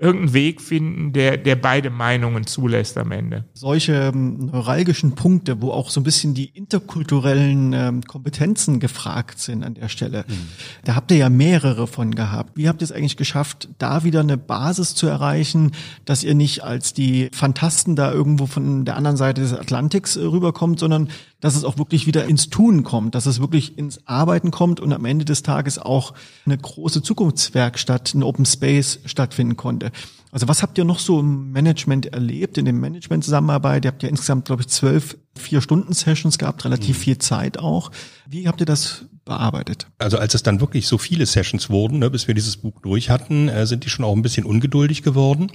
irgendeinen 0.00 0.32
Weg 0.32 0.62
finden, 0.62 1.12
der, 1.12 1.36
der 1.36 1.56
beide 1.56 1.90
Meinungen 1.90 2.46
zulässt 2.46 2.96
am 2.96 3.12
Ende. 3.12 3.44
Solche 3.52 3.92
ähm, 3.92 4.46
neuralgischen 4.46 5.14
Punkte, 5.14 5.60
wo 5.60 5.72
auch 5.72 5.90
so 5.90 6.00
ein 6.00 6.04
bisschen 6.04 6.32
die 6.32 6.46
interkulturellen 6.46 7.74
ähm, 7.74 8.02
Kompetenzen 8.02 8.80
gefragt 8.80 9.38
sind 9.40 9.62
an 9.62 9.74
der 9.74 9.88
Stelle, 9.88 10.24
mhm. 10.26 10.48
da 10.84 10.94
habt 10.94 11.10
ihr 11.10 11.18
ja 11.18 11.28
mehrere 11.28 11.86
von 11.86 12.14
gehabt. 12.14 12.56
Wie 12.56 12.66
habt 12.66 12.80
ihr 12.80 12.86
es 12.86 12.92
eigentlich 12.92 13.18
geschafft, 13.18 13.68
da 13.76 14.02
wieder 14.02 14.20
eine 14.20 14.38
Basis 14.38 14.94
zu 14.94 15.06
erreichen, 15.06 15.72
dass 16.06 16.24
ihr 16.24 16.34
nicht 16.34 16.64
als 16.64 16.94
die 16.94 17.28
Fantasten 17.32 17.94
da 17.94 18.10
irgendwo 18.10 18.46
von 18.46 18.86
der 18.86 18.96
anderen 18.96 19.18
Seite 19.18 19.42
des 19.42 19.52
Atlantiks 19.52 20.16
äh, 20.16 20.22
rüberkommt, 20.22 20.80
sondern 20.80 21.08
dass 21.40 21.56
es 21.56 21.64
auch 21.64 21.78
wirklich 21.78 22.06
wieder 22.06 22.26
ins 22.26 22.50
Tun 22.50 22.82
kommt, 22.82 23.14
dass 23.14 23.26
es 23.26 23.40
wirklich 23.40 23.78
ins 23.78 24.06
Arbeiten 24.06 24.50
kommt 24.50 24.78
und 24.80 24.92
am 24.92 25.04
Ende 25.04 25.24
des 25.24 25.42
Tages 25.42 25.78
auch 25.78 26.14
eine 26.44 26.58
große 26.58 27.02
Zukunftswerkstatt, 27.02 28.14
ein 28.14 28.22
Open 28.22 28.44
Space 28.44 29.00
stattfinden 29.06 29.56
konnte. 29.56 29.90
Also 30.32 30.46
was 30.46 30.62
habt 30.62 30.78
ihr 30.78 30.84
noch 30.84 31.00
so 31.00 31.20
im 31.20 31.50
Management 31.50 32.06
erlebt, 32.06 32.56
in 32.56 32.64
dem 32.64 32.78
Management-Zusammenarbeit? 32.78 33.84
Ihr 33.84 33.90
habt 33.90 34.02
ja 34.02 34.08
insgesamt, 34.08 34.44
glaube 34.44 34.62
ich, 34.62 34.68
zwölf 34.68 35.16
Vier-Stunden-Sessions 35.36 36.38
gehabt, 36.38 36.64
relativ 36.64 36.98
mhm. 36.98 37.02
viel 37.02 37.18
Zeit 37.18 37.58
auch. 37.58 37.90
Wie 38.28 38.46
habt 38.46 38.60
ihr 38.60 38.66
das 38.66 39.06
bearbeitet? 39.24 39.86
Also 39.98 40.18
als 40.18 40.34
es 40.34 40.42
dann 40.42 40.60
wirklich 40.60 40.86
so 40.86 40.98
viele 40.98 41.26
Sessions 41.26 41.68
wurden, 41.68 41.98
ne, 41.98 42.10
bis 42.10 42.28
wir 42.28 42.34
dieses 42.34 42.58
Buch 42.58 42.80
durch 42.80 43.10
hatten, 43.10 43.48
äh, 43.48 43.66
sind 43.66 43.84
die 43.84 43.90
schon 43.90 44.04
auch 44.04 44.14
ein 44.14 44.22
bisschen 44.22 44.44
ungeduldig 44.44 45.02
geworden. 45.02 45.50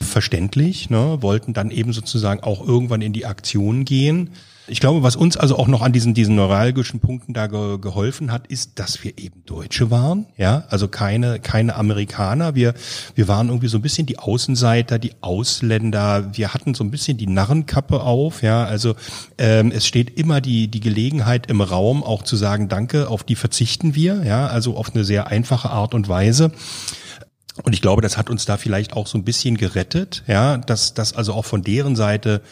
Verständlich, 0.00 0.90
ne, 0.90 1.18
wollten 1.20 1.54
dann 1.54 1.70
eben 1.70 1.92
sozusagen 1.92 2.42
auch 2.42 2.66
irgendwann 2.66 3.00
in 3.00 3.12
die 3.14 3.24
Aktion 3.24 3.84
gehen. 3.84 4.30
Ich 4.70 4.80
glaube, 4.80 5.02
was 5.02 5.16
uns 5.16 5.36
also 5.36 5.56
auch 5.56 5.66
noch 5.66 5.80
an 5.80 5.92
diesen, 5.92 6.12
diesen 6.12 6.36
neuralgischen 6.36 7.00
Punkten 7.00 7.32
da 7.32 7.46
ge 7.46 7.78
geholfen 7.78 8.30
hat, 8.30 8.46
ist, 8.46 8.78
dass 8.78 9.02
wir 9.02 9.18
eben 9.18 9.42
Deutsche 9.46 9.90
waren, 9.90 10.26
ja, 10.36 10.64
also 10.68 10.88
keine, 10.88 11.40
keine 11.40 11.74
Amerikaner. 11.74 12.54
Wir, 12.54 12.74
wir 13.14 13.28
waren 13.28 13.48
irgendwie 13.48 13.68
so 13.68 13.78
ein 13.78 13.82
bisschen 13.82 14.06
die 14.06 14.18
Außenseiter, 14.18 14.98
die 14.98 15.12
Ausländer. 15.22 16.36
Wir 16.36 16.52
hatten 16.52 16.74
so 16.74 16.84
ein 16.84 16.90
bisschen 16.90 17.16
die 17.16 17.26
Narrenkappe 17.26 18.00
auf, 18.00 18.42
ja, 18.42 18.64
also 18.64 18.94
ähm, 19.38 19.72
es 19.74 19.86
steht 19.86 20.18
immer 20.18 20.40
die, 20.40 20.68
die 20.68 20.80
Gelegenheit 20.80 21.50
im 21.50 21.60
Raum, 21.60 22.02
auch 22.04 22.22
zu 22.22 22.36
sagen, 22.36 22.68
danke, 22.68 23.08
auf 23.08 23.24
die 23.24 23.36
verzichten 23.36 23.94
wir, 23.94 24.22
ja, 24.24 24.48
also 24.48 24.76
auf 24.76 24.94
eine 24.94 25.04
sehr 25.04 25.28
einfache 25.28 25.70
Art 25.70 25.94
und 25.94 26.08
Weise. 26.08 26.52
Und 27.62 27.72
ich 27.72 27.82
glaube, 27.82 28.02
das 28.02 28.16
hat 28.16 28.30
uns 28.30 28.44
da 28.44 28.56
vielleicht 28.56 28.92
auch 28.92 29.06
so 29.06 29.18
ein 29.18 29.24
bisschen 29.24 29.56
gerettet, 29.56 30.22
ja, 30.26 30.58
dass, 30.58 30.94
dass 30.94 31.14
also 31.14 31.32
auch 31.32 31.44
von 31.44 31.62
deren 31.62 31.96
Seite 31.96 32.42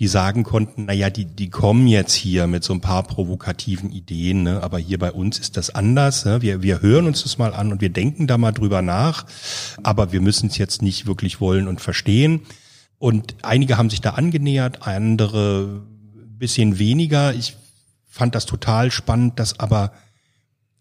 die 0.00 0.08
sagen 0.08 0.42
konnten, 0.42 0.86
na 0.86 0.92
ja, 0.92 1.08
die, 1.08 1.24
die 1.24 1.50
kommen 1.50 1.86
jetzt 1.86 2.14
hier 2.14 2.46
mit 2.48 2.64
so 2.64 2.72
ein 2.72 2.80
paar 2.80 3.04
provokativen 3.04 3.92
Ideen, 3.92 4.42
ne? 4.42 4.62
aber 4.62 4.78
hier 4.78 4.98
bei 4.98 5.12
uns 5.12 5.38
ist 5.38 5.56
das 5.56 5.70
anders. 5.70 6.24
Ne? 6.24 6.42
Wir, 6.42 6.62
wir 6.62 6.82
hören 6.82 7.06
uns 7.06 7.22
das 7.22 7.38
mal 7.38 7.54
an 7.54 7.70
und 7.70 7.80
wir 7.80 7.90
denken 7.90 8.26
da 8.26 8.36
mal 8.36 8.52
drüber 8.52 8.82
nach, 8.82 9.24
aber 9.84 10.12
wir 10.12 10.20
müssen 10.20 10.48
es 10.48 10.58
jetzt 10.58 10.82
nicht 10.82 11.06
wirklich 11.06 11.40
wollen 11.40 11.68
und 11.68 11.80
verstehen. 11.80 12.40
Und 12.98 13.36
einige 13.42 13.78
haben 13.78 13.90
sich 13.90 14.00
da 14.00 14.10
angenähert, 14.10 14.86
andere 14.86 15.84
bisschen 16.38 16.78
weniger. 16.78 17.32
Ich 17.34 17.56
fand 18.08 18.34
das 18.34 18.46
total 18.46 18.90
spannend, 18.90 19.38
dass 19.38 19.60
aber 19.60 19.92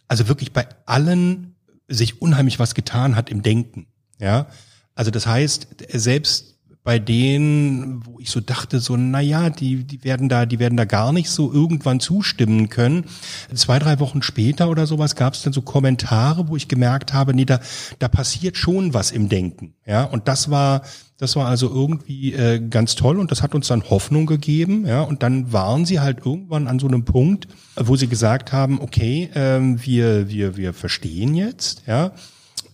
also 0.07 0.27
wirklich 0.27 0.53
bei 0.53 0.67
allen 0.85 1.55
sich 1.87 2.21
unheimlich 2.21 2.59
was 2.59 2.75
getan 2.75 3.15
hat 3.15 3.29
im 3.29 3.43
Denken. 3.43 3.87
Ja, 4.19 4.47
also 4.95 5.11
das 5.11 5.27
heißt, 5.27 5.67
selbst 5.89 6.52
bei 6.83 6.99
denen, 6.99 8.05
wo 8.05 8.19
ich 8.19 8.29
so 8.29 8.41
dachte, 8.41 8.81
so, 8.81 8.97
na 8.97 9.21
ja, 9.21 9.49
die, 9.49 9.85
die 9.85 10.03
werden 10.03 10.27
da, 10.27 10.45
die 10.45 10.59
werden 10.59 10.75
da 10.75 10.83
gar 10.83 11.13
nicht 11.13 11.29
so 11.29 11.51
irgendwann 11.51 12.01
zustimmen 12.01 12.67
können. 12.67 13.05
Zwei, 13.53 13.79
drei 13.79 13.99
Wochen 13.99 14.21
später 14.21 14.69
oder 14.69 14.85
sowas 14.85 15.15
gab 15.15 15.33
es 15.33 15.43
dann 15.43 15.53
so 15.53 15.61
Kommentare, 15.61 16.49
wo 16.49 16.57
ich 16.57 16.67
gemerkt 16.67 17.13
habe, 17.13 17.33
nee, 17.33 17.45
da, 17.45 17.61
da 17.99 18.09
passiert 18.09 18.57
schon 18.57 18.93
was 18.93 19.11
im 19.11 19.29
Denken. 19.29 19.75
Ja, 19.85 20.03
und 20.03 20.27
das 20.27 20.49
war, 20.49 20.81
das 21.17 21.37
war 21.37 21.47
also 21.47 21.69
irgendwie 21.69 22.33
äh, 22.33 22.59
ganz 22.59 22.95
toll 22.95 23.17
und 23.17 23.31
das 23.31 23.41
hat 23.41 23.55
uns 23.55 23.67
dann 23.67 23.89
Hoffnung 23.89 24.25
gegeben. 24.25 24.85
Ja, 24.85 25.03
und 25.03 25.23
dann 25.23 25.53
waren 25.53 25.85
sie 25.85 26.01
halt 26.01 26.25
irgendwann 26.25 26.67
an 26.67 26.79
so 26.79 26.87
einem 26.87 27.05
Punkt, 27.05 27.47
wo 27.77 27.95
sie 27.95 28.07
gesagt 28.07 28.51
haben, 28.51 28.81
okay, 28.81 29.29
ähm, 29.35 29.83
wir, 29.85 30.27
wir, 30.27 30.57
wir 30.57 30.73
verstehen 30.73 31.33
jetzt, 31.33 31.83
ja, 31.87 32.11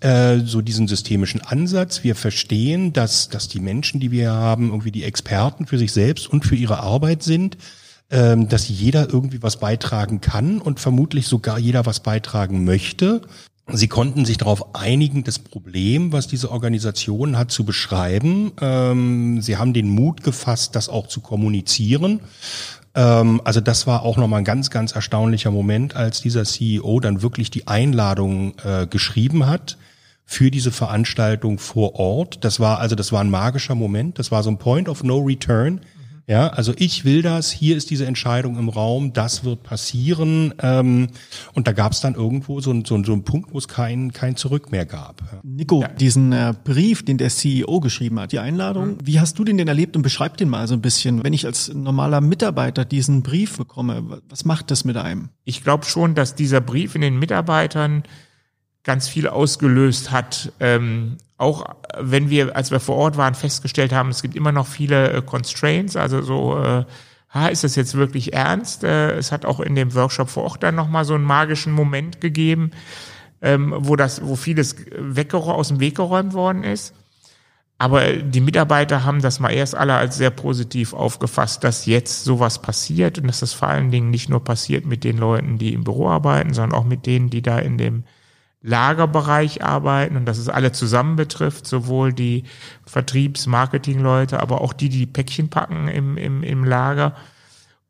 äh, 0.02 0.40
so 0.46 0.62
diesen 0.62 0.88
systemischen 0.88 1.42
Ansatz. 1.42 2.04
Wir 2.04 2.16
verstehen, 2.16 2.94
dass, 2.94 3.28
dass 3.28 3.50
die 3.50 3.60
Menschen, 3.60 4.00
die 4.00 4.12
wir 4.12 4.32
haben, 4.32 4.70
irgendwie 4.70 4.92
die 4.92 5.04
Experten 5.04 5.66
für 5.66 5.78
sich 5.78 5.92
selbst 5.92 6.28
und 6.28 6.46
für 6.46 6.56
ihre 6.56 6.80
Arbeit 6.80 7.22
sind, 7.22 7.58
ähm, 8.10 8.48
dass 8.48 8.70
jeder 8.70 9.10
irgendwie 9.10 9.44
was 9.44 9.58
beitragen 9.58 10.22
kann 10.22 10.60
und 10.60 10.80
vermutlich 10.80 11.28
sogar 11.28 11.60
jeder 11.60 11.86
was 11.86 12.00
beitragen 12.00 12.64
möchte. 12.64 13.22
Sie 13.72 13.90
konnten 13.90 14.24
sich 14.24 14.38
darauf 14.38 14.74
einigen, 14.74 15.26
das 15.26 15.38
Problem, 15.38 16.14
was 16.14 16.28
diese 16.28 16.50
Organisation 16.50 17.38
hat, 17.38 17.52
zu 17.52 17.66
beschreiben. 17.66 18.54
Ähm, 18.62 19.42
sie 19.42 19.58
haben 19.58 19.74
den 19.74 19.90
Mut 19.90 20.24
gefasst, 20.24 20.78
das 20.78 20.88
auch 20.88 21.08
zu 21.08 21.20
kommunizieren. 21.20 22.22
Ähm, 22.96 23.42
also 23.44 23.60
das 23.60 23.86
war 23.86 24.04
auch 24.04 24.16
nochmal 24.16 24.40
ein 24.40 24.46
ganz, 24.46 24.70
ganz 24.70 24.94
erstaunlicher 24.94 25.52
Moment, 25.52 25.96
als 25.96 26.22
dieser 26.22 26.46
CEO 26.46 27.02
dann 27.02 27.22
wirklich 27.22 27.52
die 27.52 27.68
Einladung 27.68 28.54
äh, 28.64 28.88
geschrieben 28.88 29.46
hat 29.46 29.78
für 30.32 30.52
diese 30.52 30.72
Veranstaltung 30.72 31.58
vor 31.58 31.96
Ort. 31.96 32.46
Das 32.46 32.60
war 32.60 32.78
also, 32.78 32.96
das 32.96 33.12
war 33.12 33.22
ein 33.22 33.32
magischer 33.32 33.74
Moment. 33.74 34.20
Das 34.20 34.32
war 34.32 34.44
so 34.44 34.52
ein 34.52 34.60
Point 34.60 34.88
of 34.88 35.04
No 35.04 35.18
Return. 35.18 35.74
Mhm. 35.74 35.80
Ja, 36.28 36.50
also 36.50 36.72
ich 36.78 37.04
will 37.04 37.24
das, 37.24 37.50
hier 37.50 37.76
ist 37.76 37.90
diese 37.90 38.06
Entscheidung 38.06 38.60
im 38.60 38.70
Raum, 38.70 39.12
das 39.14 39.44
wird 39.44 39.64
passieren. 39.64 40.54
Ähm, 40.62 41.08
und 41.54 41.68
da 41.68 41.72
gab 41.72 41.94
es 41.94 42.02
dann 42.02 42.14
irgendwo 42.14 42.62
so, 42.62 42.72
so, 42.86 43.04
so 43.04 43.14
einen 43.14 43.24
Punkt, 43.24 43.52
wo 43.52 43.58
es 43.58 43.68
kein, 43.68 44.14
kein 44.14 44.36
Zurück 44.36 44.72
mehr 44.72 44.86
gab. 44.86 45.24
Nico, 45.42 45.82
ja. 45.82 45.88
diesen 45.88 46.32
äh, 46.32 46.54
Brief, 46.64 47.04
den 47.04 47.18
der 47.18 47.30
CEO 47.30 47.80
geschrieben 47.80 48.20
hat, 48.20 48.32
die 48.32 48.38
Einladung, 48.38 48.90
mhm. 48.90 48.98
wie 49.04 49.20
hast 49.20 49.40
du 49.40 49.44
den 49.44 49.58
denn 49.58 49.68
erlebt 49.68 49.96
und 49.96 50.04
beschreib 50.04 50.38
den 50.38 50.48
mal 50.48 50.68
so 50.68 50.76
ein 50.76 50.82
bisschen, 50.82 51.24
wenn 51.24 51.34
ich 51.34 51.48
als 51.48 51.74
normaler 51.74 52.22
Mitarbeiter 52.22 52.86
diesen 52.86 53.24
Brief 53.24 53.58
bekomme, 53.58 54.22
was 54.30 54.46
macht 54.46 54.70
das 54.70 54.86
mit 54.86 54.96
einem? 54.96 55.30
Ich 55.44 55.64
glaube 55.64 55.86
schon, 55.86 56.14
dass 56.14 56.36
dieser 56.36 56.62
Brief 56.62 56.94
in 56.94 57.02
den 57.02 57.18
Mitarbeitern 57.18 58.04
ganz 58.84 59.08
viel 59.08 59.28
ausgelöst 59.28 60.12
hat. 60.12 60.52
Ähm, 60.60 61.18
auch 61.38 61.66
wenn 61.98 62.30
wir, 62.30 62.56
als 62.56 62.72
wir 62.72 62.80
vor 62.80 62.98
Ort 62.98 63.18
waren, 63.18 63.34
festgestellt 63.34 63.94
haben, 63.94 64.10
es 64.10 64.22
gibt 64.22 64.36
immer 64.36 64.52
noch 64.52 64.68
viele 64.68 65.12
äh, 65.12 65.22
Constraints, 65.22 65.96
also 65.96 66.22
so, 66.22 66.58
äh, 66.62 66.86
ha, 67.34 67.48
ist 67.48 67.64
das 67.64 67.76
jetzt 67.76 67.96
wirklich 67.96 68.34
ernst? 68.34 68.84
Äh, 68.84 69.12
es 69.18 69.32
hat 69.32 69.46
auch 69.46 69.60
in 69.60 69.76
dem 69.76 69.94
Workshop 69.96 70.30
vor 70.30 70.44
Ort 70.44 70.64
dann 70.64 70.76
nochmal 70.76 71.06
so 71.06 71.16
einen 71.16 71.24
magischen 71.24 71.74
Moment 71.74 72.20
gegeben, 72.20 72.72
ähm, 73.42 73.74
wo 73.78 73.96
das, 73.96 74.26
wo 74.26 74.36
vieles 74.36 74.76
aus 75.32 75.68
dem 75.70 75.80
Weg 75.80 75.96
geräumt 75.96 76.34
worden 76.34 76.64
ist. 76.64 76.94
Aber 77.82 78.12
die 78.12 78.42
Mitarbeiter 78.42 79.06
haben 79.06 79.22
das 79.22 79.40
mal 79.40 79.52
erst 79.52 79.74
alle 79.74 79.94
als 79.94 80.18
sehr 80.18 80.32
positiv 80.32 80.94
aufgefasst, 80.94 81.64
dass 81.64 81.86
jetzt 81.86 82.26
sowas 82.26 82.62
passiert 82.62 83.18
und 83.18 83.28
dass 83.28 83.40
das 83.40 83.54
vor 83.54 83.70
allen 83.70 83.90
Dingen 83.90 84.10
nicht 84.10 84.28
nur 84.28 84.44
passiert 84.44 84.86
mit 84.86 85.06
den 85.06 85.18
Leuten, 85.18 85.58
die 85.58 85.74
im 85.74 85.86
Büro 85.86 86.10
arbeiten, 86.10 86.54
sondern 86.54 86.78
auch 86.78 86.84
mit 86.84 87.06
denen, 87.06 87.30
die 87.30 87.42
da 87.42 87.58
in 87.58 87.78
dem 87.78 88.04
Lagerbereich 88.62 89.64
arbeiten 89.64 90.18
und 90.18 90.26
dass 90.26 90.38
es 90.38 90.50
alle 90.50 90.72
zusammen 90.72 91.16
betrifft, 91.16 91.66
sowohl 91.66 92.12
die 92.12 92.44
Vertriebs-, 92.86 93.48
Marketing-Leute, 93.48 94.40
aber 94.40 94.62
auch 94.62 94.74
die, 94.74 94.90
die, 94.90 95.00
die 95.00 95.06
Päckchen 95.06 95.50
packen 95.50 95.88
im, 95.88 96.18
im, 96.18 96.44
im 96.44 96.64
Lager. 96.66 97.16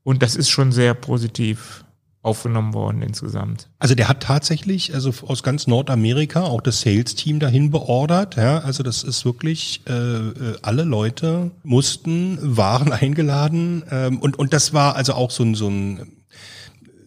Und 0.04 0.22
das 0.22 0.36
ist 0.36 0.50
schon 0.50 0.72
sehr 0.72 0.94
positiv 0.94 1.84
aufgenommen 2.22 2.74
worden 2.74 3.02
insgesamt. 3.02 3.70
Also 3.80 3.96
der 3.96 4.10
hat 4.10 4.22
tatsächlich, 4.22 4.94
also 4.94 5.14
aus 5.26 5.42
ganz 5.42 5.68
Nordamerika 5.68 6.44
auch 6.44 6.62
das 6.62 6.82
Sales-Team 6.82 7.40
dahin 7.40 7.72
beordert. 7.72 8.36
Ja, 8.36 8.60
also 8.60 8.84
das 8.84 9.04
ist 9.04 9.24
wirklich, 9.24 9.82
äh, 9.88 9.94
äh 9.94 10.58
alle 10.62 10.84
Leute 10.84 11.52
mussten, 11.64 12.38
waren 12.42 12.92
eingeladen 12.92 13.84
ähm, 13.90 14.20
und 14.20 14.38
und 14.38 14.54
das 14.54 14.74
war 14.74 14.96
also 14.96 15.14
auch 15.14 15.32
so 15.32 15.44
ein 15.44 15.56
so 15.56 15.70
ein 15.70 16.19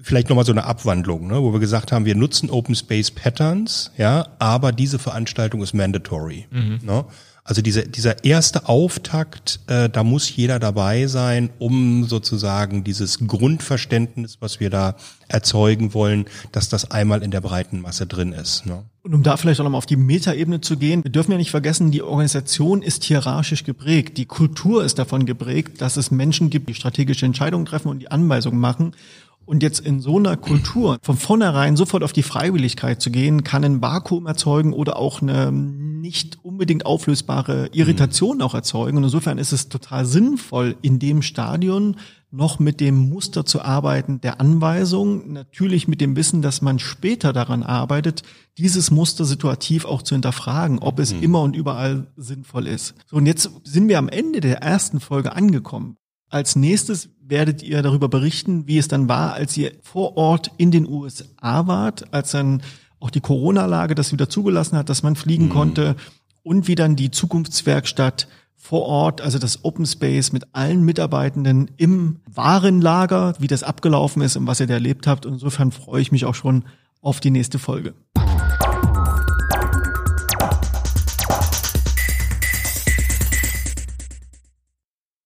vielleicht 0.02 0.28
nochmal 0.28 0.44
so 0.44 0.52
eine 0.52 0.64
Abwandlung, 0.64 1.26
ne, 1.28 1.42
wo 1.42 1.52
wir 1.52 1.60
gesagt 1.60 1.92
haben, 1.92 2.04
wir 2.04 2.14
nutzen 2.14 2.50
Open 2.50 2.74
Space 2.74 3.10
Patterns, 3.10 3.90
ja, 3.96 4.26
aber 4.38 4.72
diese 4.72 4.98
Veranstaltung 4.98 5.62
ist 5.62 5.72
mandatory. 5.72 6.46
Mhm. 6.50 6.80
Ne? 6.82 7.04
Also 7.44 7.60
dieser, 7.60 7.82
dieser 7.82 8.24
erste 8.24 8.68
Auftakt, 8.68 9.58
äh, 9.66 9.88
da 9.88 10.04
muss 10.04 10.34
jeder 10.34 10.60
dabei 10.60 11.08
sein, 11.08 11.50
um 11.58 12.04
sozusagen 12.04 12.84
dieses 12.84 13.18
Grundverständnis, 13.26 14.38
was 14.38 14.60
wir 14.60 14.70
da 14.70 14.94
erzeugen 15.26 15.92
wollen, 15.92 16.26
dass 16.52 16.68
das 16.68 16.92
einmal 16.92 17.24
in 17.24 17.32
der 17.32 17.40
breiten 17.40 17.80
Masse 17.80 18.06
drin 18.06 18.32
ist. 18.32 18.64
Ne? 18.64 18.84
Und 19.02 19.14
um 19.14 19.24
da 19.24 19.36
vielleicht 19.36 19.58
auch 19.58 19.64
nochmal 19.64 19.78
auf 19.78 19.86
die 19.86 19.96
Metaebene 19.96 20.60
zu 20.60 20.76
gehen, 20.76 21.02
wir 21.02 21.10
dürfen 21.10 21.32
ja 21.32 21.38
nicht 21.38 21.50
vergessen, 21.50 21.90
die 21.90 22.02
Organisation 22.02 22.80
ist 22.80 23.02
hierarchisch 23.02 23.64
geprägt. 23.64 24.18
Die 24.18 24.26
Kultur 24.26 24.84
ist 24.84 25.00
davon 25.00 25.26
geprägt, 25.26 25.80
dass 25.80 25.96
es 25.96 26.12
Menschen 26.12 26.48
gibt, 26.48 26.68
die 26.68 26.74
strategische 26.74 27.26
Entscheidungen 27.26 27.66
treffen 27.66 27.88
und 27.88 27.98
die 27.98 28.10
Anweisungen 28.12 28.60
machen. 28.60 28.94
Und 29.44 29.62
jetzt 29.62 29.80
in 29.80 30.00
so 30.00 30.18
einer 30.18 30.36
Kultur 30.36 30.98
von 31.02 31.16
vornherein 31.16 31.76
sofort 31.76 32.02
auf 32.02 32.12
die 32.12 32.22
Freiwilligkeit 32.22 33.02
zu 33.02 33.10
gehen, 33.10 33.44
kann 33.44 33.64
ein 33.64 33.82
Vakuum 33.82 34.26
erzeugen 34.26 34.72
oder 34.72 34.96
auch 34.96 35.20
eine 35.22 35.52
nicht 35.52 36.44
unbedingt 36.44 36.84
auflösbare 36.84 37.70
Irritation 37.72 38.36
mhm. 38.36 38.42
auch 38.42 38.54
erzeugen. 38.54 38.96
Und 38.96 39.04
insofern 39.04 39.38
ist 39.38 39.52
es 39.52 39.68
total 39.68 40.04
sinnvoll, 40.04 40.76
in 40.82 40.98
dem 40.98 41.22
Stadion 41.22 41.96
noch 42.32 42.58
mit 42.58 42.80
dem 42.80 42.96
Muster 42.96 43.44
zu 43.44 43.62
arbeiten 43.62 44.20
der 44.20 44.40
Anweisung, 44.40 45.32
natürlich 45.32 45.86
mit 45.86 46.00
dem 46.00 46.16
Wissen, 46.16 46.40
dass 46.40 46.62
man 46.62 46.78
später 46.78 47.32
daran 47.32 47.62
arbeitet, 47.62 48.22
dieses 48.58 48.90
Muster 48.90 49.24
situativ 49.24 49.84
auch 49.84 50.02
zu 50.02 50.14
hinterfragen, 50.14 50.78
ob 50.78 50.98
es 50.98 51.12
mhm. 51.12 51.22
immer 51.22 51.42
und 51.42 51.54
überall 51.54 52.06
sinnvoll 52.16 52.66
ist. 52.66 52.94
So, 53.06 53.16
und 53.16 53.26
jetzt 53.26 53.50
sind 53.64 53.88
wir 53.88 53.98
am 53.98 54.08
Ende 54.08 54.40
der 54.40 54.62
ersten 54.62 54.98
Folge 54.98 55.36
angekommen. 55.36 55.96
Als 56.32 56.56
nächstes 56.56 57.10
werdet 57.20 57.62
ihr 57.62 57.82
darüber 57.82 58.08
berichten, 58.08 58.66
wie 58.66 58.78
es 58.78 58.88
dann 58.88 59.06
war, 59.06 59.34
als 59.34 59.54
ihr 59.58 59.72
vor 59.82 60.16
Ort 60.16 60.50
in 60.56 60.70
den 60.70 60.88
USA 60.88 61.66
wart, 61.66 62.10
als 62.14 62.30
dann 62.30 62.62
auch 63.00 63.10
die 63.10 63.20
Corona-Lage 63.20 63.94
das 63.94 64.12
wieder 64.12 64.30
zugelassen 64.30 64.78
hat, 64.78 64.88
dass 64.88 65.02
man 65.02 65.14
fliegen 65.14 65.46
mhm. 65.46 65.50
konnte 65.50 65.96
und 66.42 66.68
wie 66.68 66.74
dann 66.74 66.96
die 66.96 67.10
Zukunftswerkstatt 67.10 68.28
vor 68.56 68.80
Ort, 68.82 69.20
also 69.20 69.38
das 69.38 69.62
Open 69.62 69.84
Space 69.84 70.32
mit 70.32 70.54
allen 70.54 70.82
Mitarbeitenden 70.82 71.70
im 71.76 72.20
Warenlager, 72.32 73.34
wie 73.38 73.46
das 73.46 73.62
abgelaufen 73.62 74.22
ist 74.22 74.36
und 74.36 74.46
was 74.46 74.60
ihr 74.60 74.66
da 74.66 74.74
erlebt 74.74 75.06
habt. 75.06 75.26
Und 75.26 75.34
insofern 75.34 75.70
freue 75.70 76.00
ich 76.00 76.12
mich 76.12 76.24
auch 76.24 76.34
schon 76.34 76.64
auf 77.02 77.20
die 77.20 77.30
nächste 77.30 77.58
Folge. 77.58 77.92